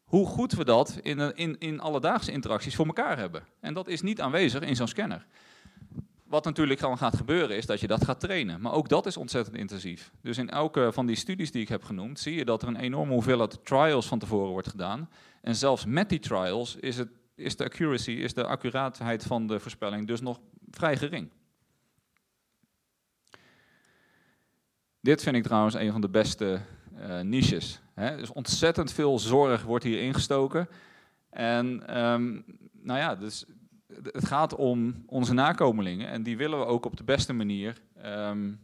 [0.03, 3.43] hoe goed we dat in, in, in alledaagse interacties voor elkaar hebben.
[3.59, 5.25] En dat is niet aanwezig in zo'n scanner.
[6.23, 8.61] Wat natuurlijk dan gaat gebeuren is dat je dat gaat trainen.
[8.61, 10.11] Maar ook dat is ontzettend intensief.
[10.21, 12.75] Dus in elke van die studies die ik heb genoemd, zie je dat er een
[12.75, 15.09] enorme hoeveelheid trials van tevoren wordt gedaan.
[15.41, 17.09] En zelfs met die trials is, het,
[17.39, 20.39] is de accuracy, is de accuraatheid van de voorspelling dus nog
[20.71, 21.29] vrij gering.
[25.01, 26.61] Dit vind ik trouwens een van de beste
[26.99, 27.81] uh, niches.
[27.93, 28.17] Hè?
[28.17, 30.69] Dus ontzettend veel zorg wordt hier ingestoken.
[31.29, 33.45] En um, nou ja, dus
[34.03, 38.59] het gaat om onze nakomelingen en die willen we ook op de beste manier um,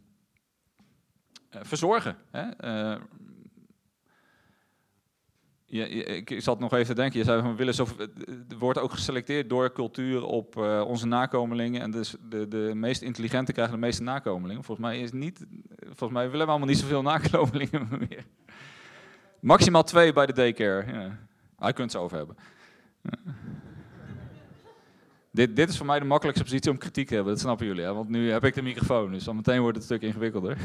[1.54, 2.16] uh, verzorgen.
[2.30, 2.64] Hè?
[2.94, 3.02] Uh,
[5.68, 7.86] ik zat nog even te denken, je zei van zo,
[8.48, 13.02] er wordt ook geselecteerd door cultuur op uh, onze nakomelingen en dus de, de meest
[13.02, 14.64] intelligente krijgen de meeste nakomelingen.
[14.64, 15.46] Volgens mij is niet,
[15.78, 18.24] volgens mij willen we allemaal niet zoveel nakomelingen meer.
[19.40, 20.92] Maximaal twee bij de daycare.
[20.92, 21.18] Ja.
[21.58, 22.36] Hij kunt het over hebben.
[25.30, 27.84] Dit, dit, is voor mij de makkelijkste positie om kritiek te hebben, dat snappen jullie.
[27.84, 27.94] Hè?
[27.94, 30.56] Want nu heb ik de microfoon, dus dan meteen wordt het een stuk ingewikkelder.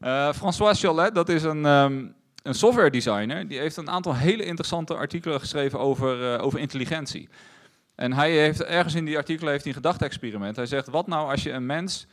[0.00, 2.14] uh, François Chollet, dat is een, um,
[2.46, 3.48] een software designer.
[3.48, 7.28] Die heeft een aantal hele interessante artikelen geschreven over, uh, over intelligentie.
[7.94, 10.56] En hij heeft ergens in die artikelen heeft hij een gedachte-experiment.
[10.56, 12.06] Hij zegt, wat nou als je een mens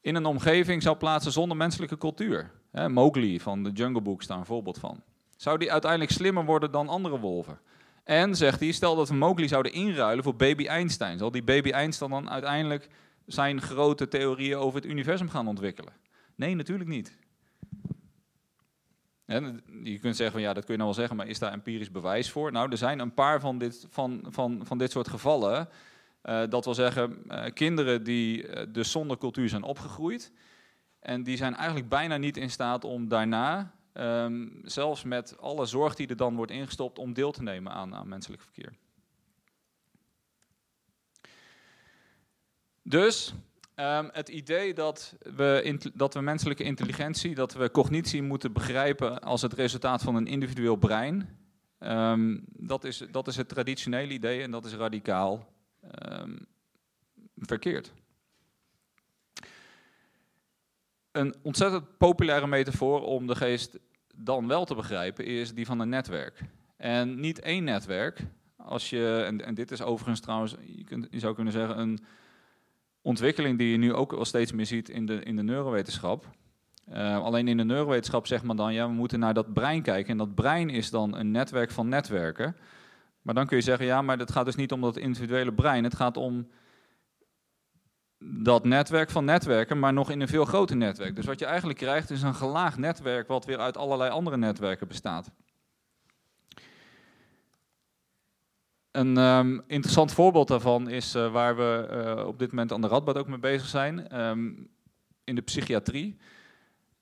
[0.00, 2.50] in een omgeving zou plaatsen zonder menselijke cultuur?
[2.88, 5.02] Mowgli van de Jungle Book is daar een voorbeeld van.
[5.36, 7.58] Zou die uiteindelijk slimmer worden dan andere wolven?
[8.04, 11.18] En, zegt hij, stel dat we Mowgli zouden inruilen voor baby Einstein.
[11.18, 12.88] Zal die baby Einstein dan uiteindelijk
[13.26, 15.92] zijn grote theorieën over het universum gaan ontwikkelen?
[16.34, 17.18] Nee, natuurlijk niet.
[19.82, 21.90] Je kunt zeggen, van, ja, dat kun je nou wel zeggen, maar is daar empirisch
[21.90, 22.52] bewijs voor?
[22.52, 25.68] Nou, er zijn een paar van dit, van, van, van dit soort gevallen.
[26.22, 30.32] Uh, dat wil zeggen, uh, kinderen die uh, dus zonder cultuur zijn opgegroeid.
[31.00, 35.94] En die zijn eigenlijk bijna niet in staat om daarna ehm, zelfs met alle zorg
[35.94, 38.72] die er dan wordt ingestopt om deel te nemen aan, aan menselijk verkeer.
[42.82, 43.34] Dus
[43.80, 49.42] ehm, het idee dat we, dat we menselijke intelligentie, dat we cognitie moeten begrijpen als
[49.42, 51.38] het resultaat van een individueel brein,
[51.78, 55.52] ehm, dat, is, dat is het traditionele idee en dat is radicaal
[55.90, 56.36] ehm,
[57.36, 57.92] verkeerd.
[61.12, 63.78] Een ontzettend populaire metafoor om de geest
[64.14, 66.40] dan wel te begrijpen is die van een netwerk.
[66.76, 68.20] En niet één netwerk.
[68.56, 71.98] Als je, en, en dit is overigens trouwens, je, kunt, je zou kunnen zeggen, een
[73.02, 76.26] ontwikkeling die je nu ook wel steeds meer ziet in de, in de neurowetenschap.
[76.84, 80.10] Eh, alleen in de neurowetenschap zegt men dan, ja, we moeten naar dat brein kijken.
[80.10, 82.56] En dat brein is dan een netwerk van netwerken.
[83.22, 85.84] Maar dan kun je zeggen, ja, maar het gaat dus niet om dat individuele brein.
[85.84, 86.48] Het gaat om
[88.42, 91.16] dat netwerk van netwerken, maar nog in een veel groter netwerk.
[91.16, 94.88] Dus wat je eigenlijk krijgt is een gelaagd netwerk wat weer uit allerlei andere netwerken
[94.88, 95.30] bestaat.
[98.90, 102.88] Een ehm, interessant voorbeeld daarvan is eh, waar we eh, op dit moment aan de
[102.88, 104.52] Radboud ook mee bezig zijn, ehm,
[105.24, 106.16] in de psychiatrie,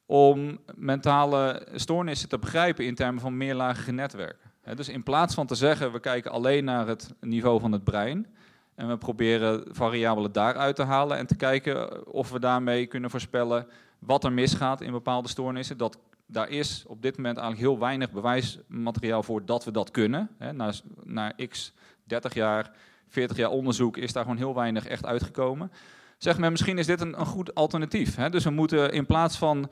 [0.07, 4.51] om mentale stoornissen te begrijpen in termen van meerlagige netwerken.
[4.63, 7.85] Hè, dus in plaats van te zeggen, we kijken alleen naar het niveau van het
[7.85, 8.27] brein,
[8.75, 13.67] en we proberen variabelen daaruit te halen en te kijken of we daarmee kunnen voorspellen
[13.99, 15.77] wat er misgaat in bepaalde stoornissen.
[15.77, 15.99] Dat,
[16.31, 20.31] daar is op dit moment eigenlijk heel weinig bewijsmateriaal voor dat we dat kunnen.
[20.53, 20.73] Na,
[21.05, 21.73] na x
[22.05, 22.71] 30 jaar,
[23.09, 25.73] 40 jaar onderzoek is daar gewoon heel weinig echt uitgekomen.
[26.19, 28.15] Zeg men, misschien is dit een, een goed alternatief.
[28.15, 29.71] Dus we moeten in plaats van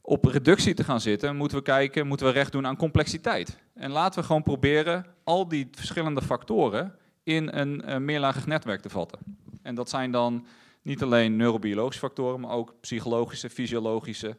[0.00, 3.58] op reductie te gaan zitten, moeten we kijken, moeten we recht doen aan complexiteit.
[3.74, 8.90] En laten we gewoon proberen al die verschillende factoren in een uh, meerlagig netwerk te
[8.90, 9.18] vatten.
[9.62, 10.46] En dat zijn dan
[10.82, 14.36] niet alleen neurobiologische factoren, maar ook psychologische, fysiologische,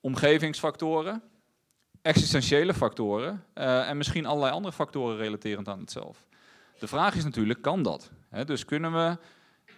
[0.00, 1.22] omgevingsfactoren,
[2.02, 6.26] existentiële factoren uh, en misschien allerlei andere factoren relaterend aan het zelf.
[6.78, 8.10] De vraag is natuurlijk, kan dat?
[8.44, 9.18] Dus kunnen we,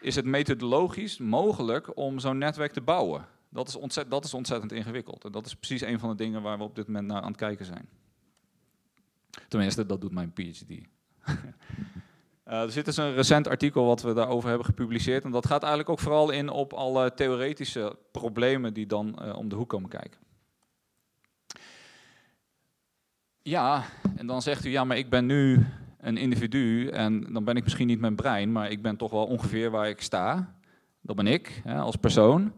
[0.00, 3.26] is het methodologisch mogelijk om zo'n netwerk te bouwen?
[3.48, 5.24] Dat is, dat is ontzettend ingewikkeld.
[5.24, 7.28] En dat is precies een van de dingen waar we op dit moment naar aan
[7.28, 7.88] het kijken zijn.
[9.48, 10.72] Tenminste, dat doet mijn PhD.
[12.53, 15.24] Uh, er zit dus een recent artikel wat we daarover hebben gepubliceerd.
[15.24, 19.48] En dat gaat eigenlijk ook vooral in op alle theoretische problemen die dan uh, om
[19.48, 20.20] de hoek komen kijken.
[23.42, 23.84] Ja,
[24.16, 25.66] en dan zegt u, ja, maar ik ben nu
[26.00, 29.26] een individu en dan ben ik misschien niet mijn brein, maar ik ben toch wel
[29.26, 30.55] ongeveer waar ik sta.
[31.00, 32.53] Dat ben ik, hè, als persoon.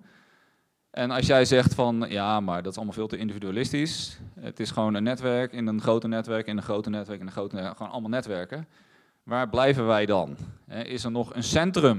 [0.90, 4.18] En als jij zegt van, ja, maar dat is allemaal veel te individualistisch.
[4.40, 7.32] Het is gewoon een netwerk in een grote netwerk, in een grote netwerk, in een
[7.32, 8.68] grote netwerk, gewoon allemaal netwerken.
[9.24, 10.36] Waar blijven wij dan?
[10.68, 11.98] Is er nog een centrum?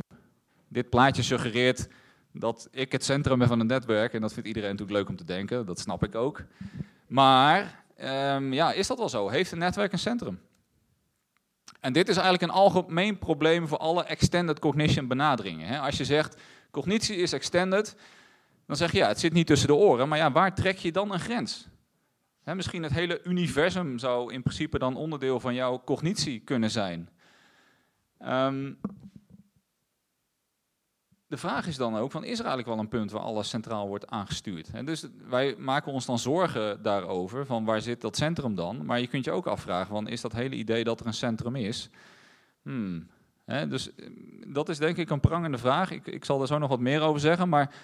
[0.67, 1.87] Dit plaatje suggereert
[2.31, 4.13] dat ik het centrum ben van een netwerk.
[4.13, 6.43] En dat vindt iedereen natuurlijk leuk om te denken, dat snap ik ook.
[7.07, 7.83] Maar
[8.35, 9.29] um, ja, is dat wel zo?
[9.29, 10.39] Heeft een netwerk een centrum?
[11.79, 15.81] En dit is eigenlijk een algemeen probleem voor alle extended cognition benaderingen.
[15.81, 17.95] Als je zegt, cognitie is extended,
[18.67, 20.07] dan zeg je ja, het zit niet tussen de oren.
[20.07, 21.67] Maar ja, waar trek je dan een grens?
[22.43, 27.09] Misschien het hele universum zou in principe dan onderdeel van jouw cognitie kunnen zijn.
[28.21, 28.79] Um,
[31.27, 33.87] de vraag is dan ook, van, is er eigenlijk wel een punt waar alles centraal
[33.87, 34.69] wordt aangestuurd?
[34.73, 38.85] En dus wij maken ons dan zorgen daarover, van waar zit dat centrum dan?
[38.85, 41.55] Maar je kunt je ook afvragen, van, is dat hele idee dat er een centrum
[41.55, 41.89] is?
[42.61, 43.07] Hmm.
[43.45, 43.89] Dus
[44.47, 45.91] dat is denk ik een prangende vraag.
[45.91, 47.49] Ik, ik zal er zo nog wat meer over zeggen.
[47.49, 47.75] Maar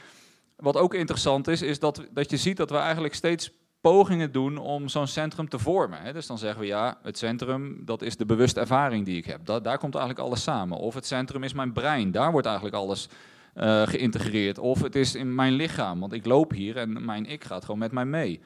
[0.55, 3.51] wat ook interessant is, is dat, dat je ziet dat we eigenlijk steeds
[3.82, 6.01] pogingen doen om zo'n centrum te vormen.
[6.01, 6.13] Hè.
[6.13, 9.45] Dus dan zeggen we ja, het centrum dat is de bewuste ervaring die ik heb.
[9.45, 10.77] Da daar komt eigenlijk alles samen.
[10.77, 13.09] Of het centrum is mijn brein, daar wordt eigenlijk alles
[13.55, 14.59] uh, geïntegreerd.
[14.59, 17.79] Of het is in mijn lichaam, want ik loop hier en mijn ik gaat gewoon
[17.79, 18.39] met mij mee.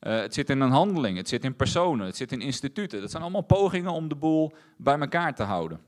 [0.00, 3.00] Uh, het zit in een handeling, het zit in personen, het zit in instituten.
[3.00, 5.80] Dat zijn allemaal pogingen om de boel bij elkaar te houden.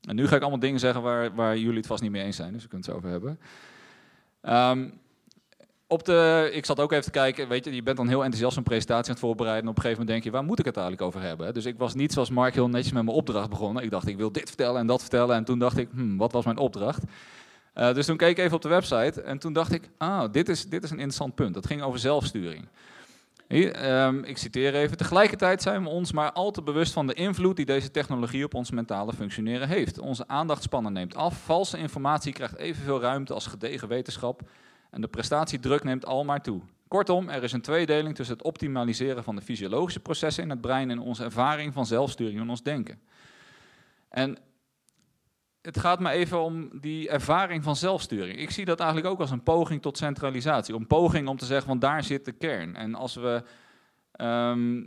[0.00, 2.36] En nu ga ik allemaal dingen zeggen waar, waar jullie het vast niet mee eens
[2.36, 3.38] zijn, dus we kunnen het over hebben.
[4.42, 5.00] Um,
[5.90, 8.56] op de, ik zat ook even te kijken, weet je, je bent dan heel enthousiast
[8.56, 9.64] een presentatie aan het voorbereiden.
[9.64, 11.54] En op een gegeven moment denk je, waar moet ik het eigenlijk over hebben?
[11.54, 13.82] Dus ik was niet zoals Mark heel netjes met mijn opdracht begonnen.
[13.82, 15.36] Ik dacht, ik wil dit vertellen en dat vertellen.
[15.36, 17.02] En toen dacht ik, hmm, wat was mijn opdracht?
[17.74, 20.48] Uh, dus toen keek ik even op de website en toen dacht ik, ah, dit
[20.48, 21.54] is, dit is een interessant punt.
[21.54, 22.68] Dat ging over zelfsturing.
[23.48, 24.96] Hier, um, ik citeer even.
[24.96, 28.54] Tegelijkertijd zijn we ons maar al te bewust van de invloed die deze technologie op
[28.54, 29.98] ons mentale functioneren heeft.
[29.98, 31.44] Onze aandachtspannen neemt af.
[31.44, 34.42] Valse informatie krijgt evenveel ruimte als gedegen wetenschap.
[34.90, 36.60] En de prestatiedruk neemt al maar toe.
[36.88, 40.90] Kortom, er is een tweedeling tussen het optimaliseren van de fysiologische processen in het brein
[40.90, 43.00] en onze ervaring van zelfsturing in ons denken.
[44.08, 44.38] En
[45.62, 48.38] het gaat me even om die ervaring van zelfsturing.
[48.38, 50.74] Ik zie dat eigenlijk ook als een poging tot centralisatie.
[50.74, 52.76] Een poging om te zeggen, want daar zit de kern.
[52.76, 53.42] En als we
[54.12, 54.82] ehm,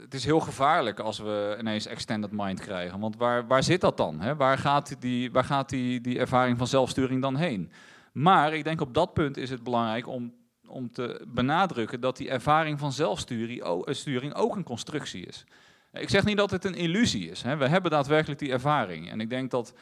[0.00, 3.00] het is heel gevaarlijk als we ineens extended mind krijgen.
[3.00, 4.20] Want waar, waar zit dat dan?
[4.20, 4.36] Hè?
[4.36, 7.70] Waar gaat, die, waar gaat die, die ervaring van zelfsturing dan heen?
[8.16, 10.34] Maar ik denk op dat punt is het belangrijk om,
[10.66, 15.44] om te benadrukken dat die ervaring van zelfsturing ook, sturing ook een constructie is.
[15.92, 17.42] Ik zeg niet dat het een illusie is.
[17.42, 17.56] Hè.
[17.56, 19.10] We hebben daadwerkelijk die ervaring.
[19.10, 19.74] En ik denk dat,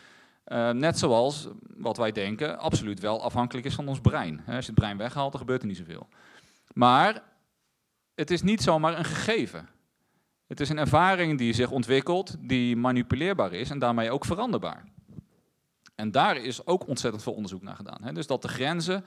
[0.45, 4.43] eh, net zoals wat wij denken, absoluut wel afhankelijk is van ons brein.
[4.47, 6.09] Als je het brein weghaalt, dan gebeurt er niet zoveel.
[6.73, 7.23] Maar
[8.15, 9.69] het is niet zomaar een gegeven.
[10.47, 14.94] Het is een ervaring die zich ontwikkelt, die manipuleerbaar is en daarmee ook veranderbaar.
[15.95, 18.03] En daar is ook ontzettend veel onderzoek naar gedaan.
[18.03, 18.13] Hè.
[18.13, 19.05] Dus dat de grenzen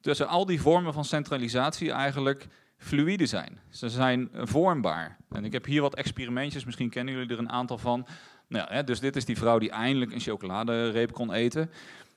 [0.00, 2.46] tussen al die vormen van centralisatie eigenlijk
[2.76, 3.58] fluïde zijn.
[3.70, 5.16] Ze zijn vormbaar.
[5.30, 8.06] En ik heb hier wat experimentjes, misschien kennen jullie er een aantal van.
[8.48, 11.70] Nou, hè, dus dit is die vrouw die eindelijk een chocoladereep kon eten.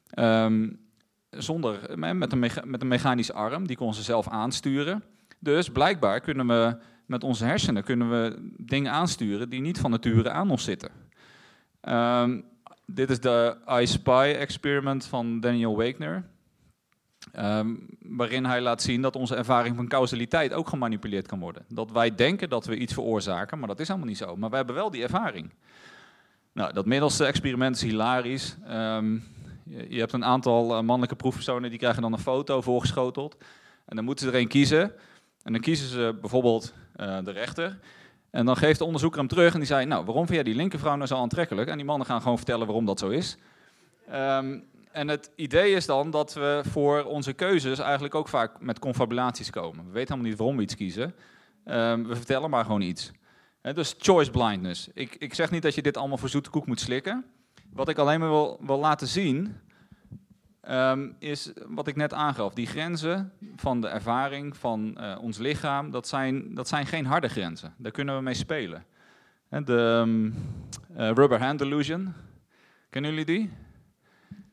[0.10, 0.70] Ehm,
[1.30, 5.04] zonder, met een, met een mechanische arm, die kon ze zelf aansturen.
[5.40, 10.30] Dus blijkbaar kunnen we met onze hersenen kunnen we dingen aansturen die niet van nature
[10.30, 10.90] aan ons zitten.
[11.82, 12.42] Ehm,
[12.86, 16.24] dit is de I Spy experiment van Daniel Wegner.
[17.32, 21.66] Ehm, waarin hij laat zien dat onze ervaring van causaliteit ook gemanipuleerd kan worden.
[21.68, 24.36] Dat wij denken dat we iets veroorzaken, maar dat is helemaal niet zo.
[24.36, 25.54] Maar we hebben wel die ervaring.
[26.54, 28.58] Nou, dat middelste experiment is hilarisch.
[28.66, 29.14] Ehm,
[29.64, 33.36] je, hebt een aantal uh, mannelijke proefpersonen die krijgen dan een foto voorgeschoteld.
[33.86, 34.82] En dan moeten ze er een kiezen.
[35.44, 37.80] En dan kiezen ze bijvoorbeeld uh, de rechter.
[38.36, 40.56] En dan geeft de onderzoeker hem terug en die zei, nou, waarom vind jij die
[40.56, 41.70] linkervrouw nou zo aantrekkelijk?
[41.70, 43.38] En die mannen gaan gewoon vertellen waarom dat zo is.
[44.14, 48.80] Um, en het idee is dan dat we voor onze keuzes eigenlijk ook vaak met
[48.80, 49.86] confabulaties komen.
[49.86, 51.16] We weten helemaal niet waarom we iets kiezen.
[51.66, 53.12] Um, we vertellen maar gewoon iets.
[53.62, 54.88] He, dus choice blindness.
[54.94, 57.26] Ik, ik zeg niet dat je dit allemaal voor zoete koek moet slikken.
[57.74, 59.56] Wat ik alleen maar wil, wil laten zien,
[60.70, 62.54] um, is wat ik net aangaf.
[62.54, 67.28] Die grenzen van de ervaring van uh, ons lichaam, dat zijn, dat zijn geen harde
[67.28, 67.74] grenzen.
[67.78, 68.86] Daar kunnen we mee spelen.
[69.50, 72.14] de um, uh, rubber hand illusion,
[72.90, 73.50] kennen jullie die?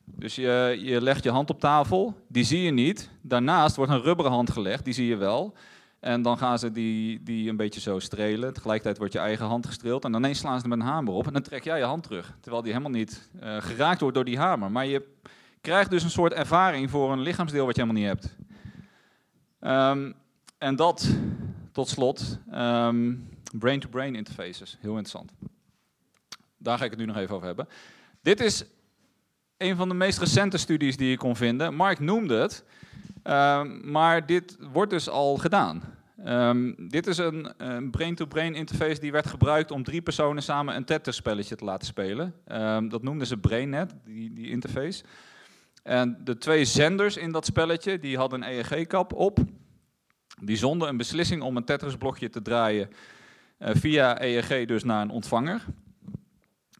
[0.05, 3.09] Dus je, je legt je hand op tafel, die zie je niet.
[3.21, 5.53] Daarnaast wordt een rubberen hand gelegd, die zie je wel.
[5.99, 8.53] En dan gaan ze die, die een beetje zo strelen.
[8.53, 10.03] Tegelijkertijd wordt je eigen hand gestreeld.
[10.03, 11.27] En ineens slaan ze met een hamer op.
[11.27, 12.37] En dan trek jij je hand terug.
[12.39, 14.71] Terwijl die helemaal niet uh, geraakt wordt door die hamer.
[14.71, 15.07] Maar je
[15.63, 18.35] krijgt dus een soort ervaring voor een lichaamsdeel wat je helemaal niet hebt.
[19.61, 20.13] Um,
[20.57, 21.09] en dat,
[21.71, 24.77] tot slot, um, brain-to-brain interfaces.
[24.81, 25.31] Heel interessant.
[26.57, 27.67] Daar ga ik het nu nog even over hebben.
[28.21, 28.65] Dit is
[29.57, 31.73] een van de meest recente studies die je kon vinden.
[31.75, 32.63] Mark noemde het,
[33.23, 35.81] um, maar dit wordt dus al gedaan.
[36.77, 41.65] Dit is een brain-to-brain interface die werd gebruikt om drie personen samen een Tetris-spelletje te
[41.65, 42.33] laten spelen.
[42.89, 45.03] Dat noemden ze BrainNet, die, die interface.
[45.83, 49.39] En de twee zenders in dat spelletje, die hadden een EEG-kap op.
[50.41, 52.89] Die zonden een beslissing om een Tetris-blokje te draaien
[53.59, 55.65] uh, via EEG dus naar een ontvanger.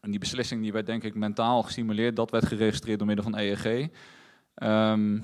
[0.00, 2.16] En die beslissing die werd denk ik mentaal gestimuleerd.
[2.16, 3.88] Dat werd geregistreerd door middel van EEG.
[4.54, 5.18] Ehm,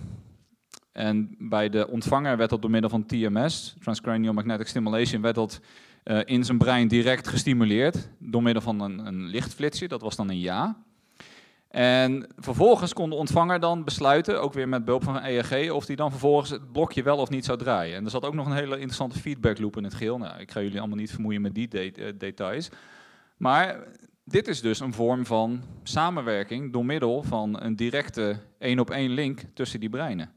[0.93, 5.61] en bij de ontvanger werd dat door middel van TMS, Transcranial Magnetic Stimulation, werd dat
[6.05, 9.89] uh, in zijn brein direct gestimuleerd door middel van een, een lichtflitsje.
[9.89, 10.85] Dat was dan een ja.
[11.71, 15.97] En vervolgens kon de ontvanger dan besluiten, ook weer met behulp van EEG, of hij
[15.97, 17.97] dan vervolgens het blokje wel of niet zou draaien.
[17.97, 20.19] En er zat ook nog een hele interessante feedback loop in het geheel.
[20.19, 22.69] Nou, ik ga jullie allemaal niet vermoeien met die de uh, details.
[23.37, 23.79] Maar
[24.25, 29.11] dit is dus een vorm van samenwerking door middel van een directe één op één
[29.11, 30.33] link tussen die breinen.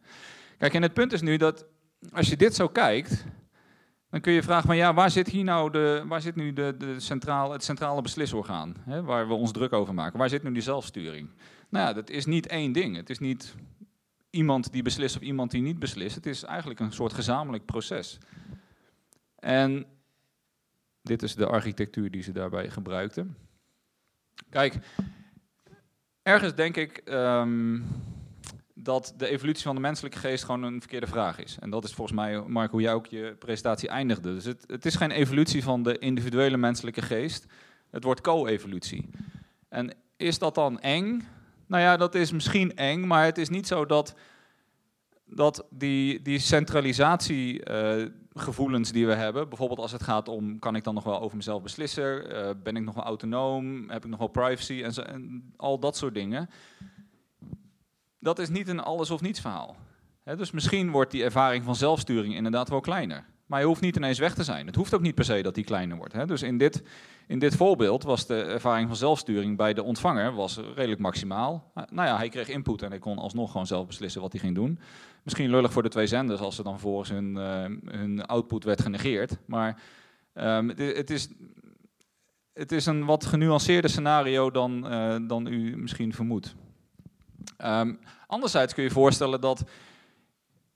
[0.57, 1.65] Kijk, en het punt is nu dat
[2.11, 3.25] als je dit zo kijkt,
[4.13, 6.75] dan kun je vragen van ja, waar zit hier nou de, waar zit nu de,
[6.77, 10.19] de centraal, het centrale beslisorgaan, hè, waar we ons druk over maken?
[10.19, 11.29] Waar zit nu die zelfsturing?
[11.69, 12.95] Nou ja, dat is niet één ding.
[12.95, 13.55] Het is niet
[14.29, 16.15] iemand die beslist of iemand die niet beslist.
[16.15, 18.17] Het is eigenlijk een soort gezamenlijk proces.
[19.35, 19.85] En
[21.01, 23.37] dit is de architectuur die ze daarbij gebruikten.
[24.49, 24.75] Kijk,
[26.21, 27.85] ergens denk ik um,
[28.83, 31.57] dat de evolutie van de menselijke geest gewoon een verkeerde vraag is.
[31.59, 34.33] En dat is volgens mij, Mark, hoe jij ook je presentatie eindigde.
[34.33, 37.45] Dus het, het is geen evolutie van de individuele menselijke geest.
[37.89, 39.09] Het wordt co-evolutie.
[39.69, 41.27] En is dat dan eng?
[41.67, 44.15] Nou ja, dat is misschien eng, maar het is niet zo dat,
[45.25, 49.49] dat die, die centralisatie uh, gevoelens die we hebben.
[49.49, 52.31] Bijvoorbeeld als het gaat om, kan ik dan nog wel over mezelf beslissen?
[52.31, 53.89] Uh, ben ik nog wel autonoom?
[53.89, 54.81] Heb ik nog wel privacy?
[54.83, 56.49] En, zo, en al dat soort dingen.
[58.23, 59.75] Dat is niet een alles of niets verhaal.
[60.23, 63.25] dus misschien wordt die ervaring van zelfsturing inderdaad wel kleiner.
[63.45, 64.65] Maar hij hoeft niet ineens weg te zijn.
[64.65, 66.27] Het hoeft ook niet per se dat hij kleiner wordt.
[66.27, 66.83] Dus in dit,
[67.27, 71.71] in dit voorbeeld was de ervaring van zelfsturing bij de ontvanger was redelijk maximaal.
[71.73, 74.55] Nou ja, hij kreeg input en hij kon alsnog gewoon zelf beslissen wat hij ging
[74.55, 74.79] doen.
[75.23, 78.81] Misschien lullig voor de twee zenders als ze dan volgens hun, uh, hun output werd
[78.81, 79.37] genegeerd.
[79.45, 79.81] Maar
[80.33, 81.29] um, het, is,
[82.53, 86.55] het is een wat genuanceerder scenario dan, uh, dan u misschien vermoedt.
[87.65, 89.63] Um, anderzijds kun je voorstellen dat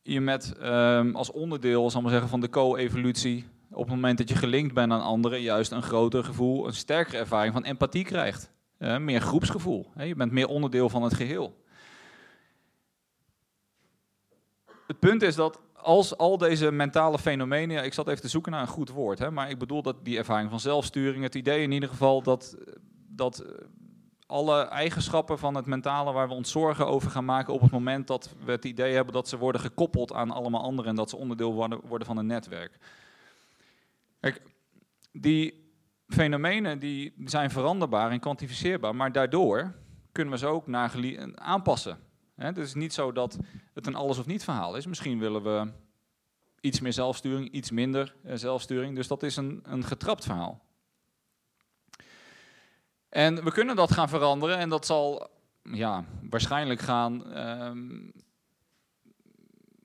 [0.01, 4.29] je met um, als onderdeel zal maar zeggen, van de co-evolutie, op het moment dat
[4.29, 8.51] je gelinkt bent aan anderen, juist een groter gevoel, een sterkere ervaring van empathie krijgt.
[8.79, 9.91] Uh, meer groepsgevoel.
[9.93, 10.03] Hè?
[10.03, 11.63] Je bent meer onderdeel van het geheel.
[14.87, 18.61] Het punt is dat als al deze mentale fenomenen, ik zat even te zoeken naar
[18.61, 21.71] een goed woord, hè, maar ik bedoel dat die ervaring van zelfsturing, het idee in
[21.71, 22.57] ieder geval dat,
[23.07, 23.43] dat
[24.27, 28.07] alle eigenschappen van het mentale waar we ons zorgen over gaan maken op het moment
[28.07, 31.17] dat we het idee hebben dat ze worden gekoppeld aan allemaal anderen en dat ze
[31.17, 32.77] onderdeel worden, van een netwerk.
[35.11, 35.71] Die
[36.07, 39.73] fenomenen die zijn veranderbaar en kwantificeerbaar, maar daardoor
[40.11, 40.67] kunnen we ze ook
[41.35, 41.97] aanpassen.
[42.35, 43.37] Het is niet zo dat
[43.73, 44.85] het een alles of niet verhaal is.
[44.85, 45.71] Misschien willen we
[46.61, 48.95] iets meer zelfsturing, iets minder zelfsturing.
[48.95, 50.66] Dus dat is een, een getrapt verhaal.
[53.09, 55.29] En we kunnen dat gaan veranderen en dat zal
[55.61, 58.11] ja, waarschijnlijk gaan um,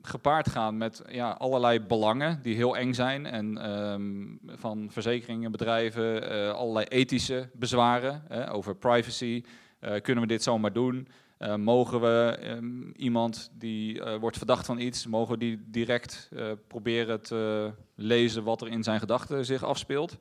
[0.02, 3.26] gepaard gaan met ja, allerlei belangen die heel eng zijn.
[3.26, 9.44] En um, van verzekeringen, bedrijven, uh, allerlei ethische bezwaren uh, over privacy.
[9.80, 11.08] Uh, kunnen we dit zomaar doen?
[11.56, 16.28] mogen we um, iemand die wordt verdacht van iets, mogen die direct
[16.66, 20.18] proberen te lezen wat er in zijn gedachten zich afspeelt?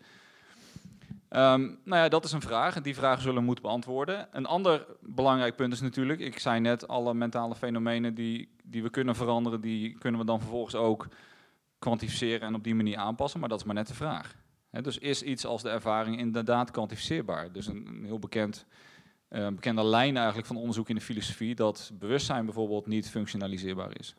[1.35, 4.27] Um, nou ja, dat is een vraag en die vragen zullen we moeten beantwoorden.
[4.31, 8.89] Een ander belangrijk punt is natuurlijk, ik zei net, alle mentale fenomenen die, die we
[8.89, 11.07] kunnen veranderen, die kunnen we dan vervolgens ook
[11.79, 14.35] kwantificeren en op die manier aanpassen, maar dat is maar net de vraag.
[14.81, 17.51] Dus is iets als de ervaring inderdaad kwantificeerbaar?
[17.51, 18.65] Dus een, heel bekend,
[19.29, 24.15] uh, bekende lijn eigenlijk van onderzoek in de filosofie, dat bewustzijn bijvoorbeeld niet functionaliseerbaar is.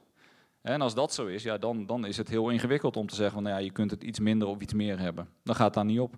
[0.63, 3.35] En als dat zo is, ja, dan, dan is het heel ingewikkeld om te zeggen
[3.35, 5.29] van nou ja, je kunt het iets minder of iets meer hebben.
[5.43, 6.17] Dan gaat daar niet op.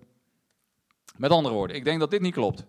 [1.17, 2.65] Met andere woorden, ik denk dat dit niet klopt.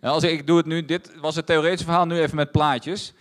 [0.00, 3.12] Als ik, doe het nu, dit was het theoretische verhaal, nu even met plaatjes.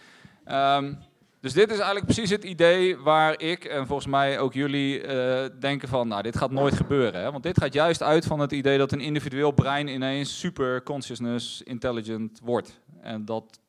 [0.48, 0.98] Um,
[1.40, 5.46] dus dit is eigenlijk precies het idee waar ik en volgens mij ook jullie uh,
[5.60, 7.22] denken van, nou dit gaat nooit gebeuren.
[7.22, 7.32] Hè?
[7.32, 11.62] Want dit gaat juist uit van het idee dat een individueel brein ineens super consciousness
[11.62, 12.80] intelligent wordt.
[13.02, 13.60] En dat,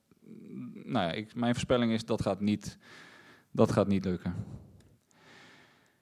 [0.85, 2.79] nou ja, ik, mijn voorspelling is dat gaat niet,
[3.51, 4.35] dat gaat niet lukken.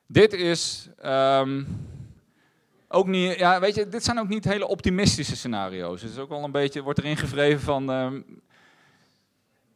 [0.06, 0.88] Dit is...
[1.04, 1.66] Um,
[2.92, 6.02] ook niet, ja, weet je, dit zijn ook niet hele optimistische scenario's.
[6.02, 7.86] Het is ook wel een beetje, wordt erin gevreven van.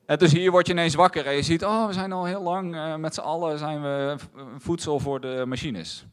[0.07, 2.75] Dus hier word je ineens wakker en je ziet, oh, we zijn al heel lang
[2.75, 4.17] uh, met z'n allen zijn we
[4.59, 6.05] voedsel voor de machines.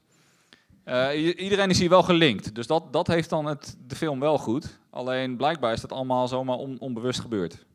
[0.85, 4.37] Uh, iedereen is hier wel gelinkt, dus dat, dat heeft dan het, de film wel
[4.37, 4.79] goed.
[4.89, 7.65] Alleen blijkbaar is dat allemaal zomaar on, onbewust gebeurd.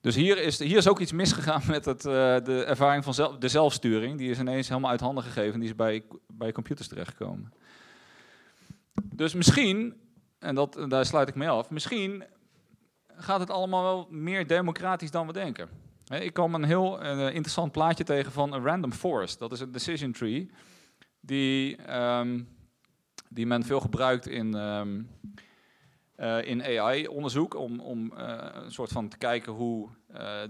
[0.00, 2.12] Dus hier is, hier is ook iets misgegaan met het, uh,
[2.44, 4.18] de ervaring van zelf, de zelfsturing.
[4.18, 5.60] Die is ineens helemaal uit handen gegeven.
[5.60, 7.52] Die is bij, bij computers terechtgekomen.
[9.02, 9.94] Dus misschien,
[10.38, 12.24] en dat, daar sluit ik mee af, misschien
[13.16, 15.68] gaat het allemaal wel meer democratisch dan we denken.
[16.04, 19.38] Ik kwam een heel uh, interessant plaatje tegen van een random forest.
[19.38, 20.50] Dat is een decision tree
[21.20, 22.48] die, um,
[23.28, 25.08] die men veel gebruikt in, um,
[26.16, 29.88] uh, in AI-onderzoek om, om uh, een soort van te kijken hoe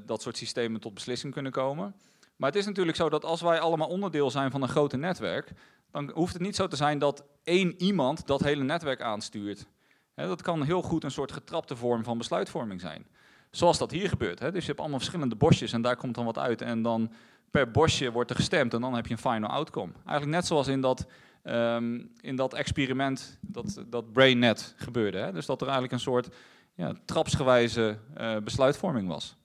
[0.07, 1.95] dat soort systemen tot beslissing kunnen komen.
[2.37, 5.53] Maar het is natuurlijk zo dat als wij allemaal onderdeel zijn van een groter netwerk,
[5.95, 9.67] dan hoeft het niet zo te zijn dat één iemand dat hele netwerk aanstuurt.
[10.15, 13.07] dat kan heel goed een soort getrapte vorm van besluitvorming zijn.
[13.51, 14.39] Zoals dat hier gebeurt.
[14.39, 16.63] Dus je hebt allemaal verschillende bosjes en daar komt dan wat uit.
[16.63, 17.13] En dan
[17.51, 19.93] per bosje wordt er gestemd en dan heb je een final outcome.
[19.93, 21.07] Eigenlijk net zoals in dat,
[21.45, 25.31] um, in dat experiment, dat, dat BrainNet gebeurde.
[25.33, 26.29] Dus dat er eigenlijk een soort
[26.75, 29.37] ja, trapsgewijze uh, besluitvorming was.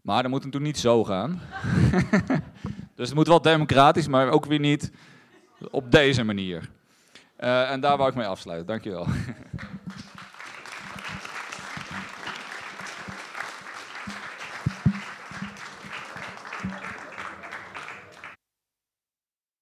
[0.00, 1.40] Maar dat moet natuurlijk niet zo gaan.
[2.94, 4.90] dus het moet wel democratisch, maar ook weer niet
[5.70, 6.68] op deze manier.
[7.40, 8.66] Uh, en daar wou ik mee afsluiten.
[8.66, 9.06] Dankjewel.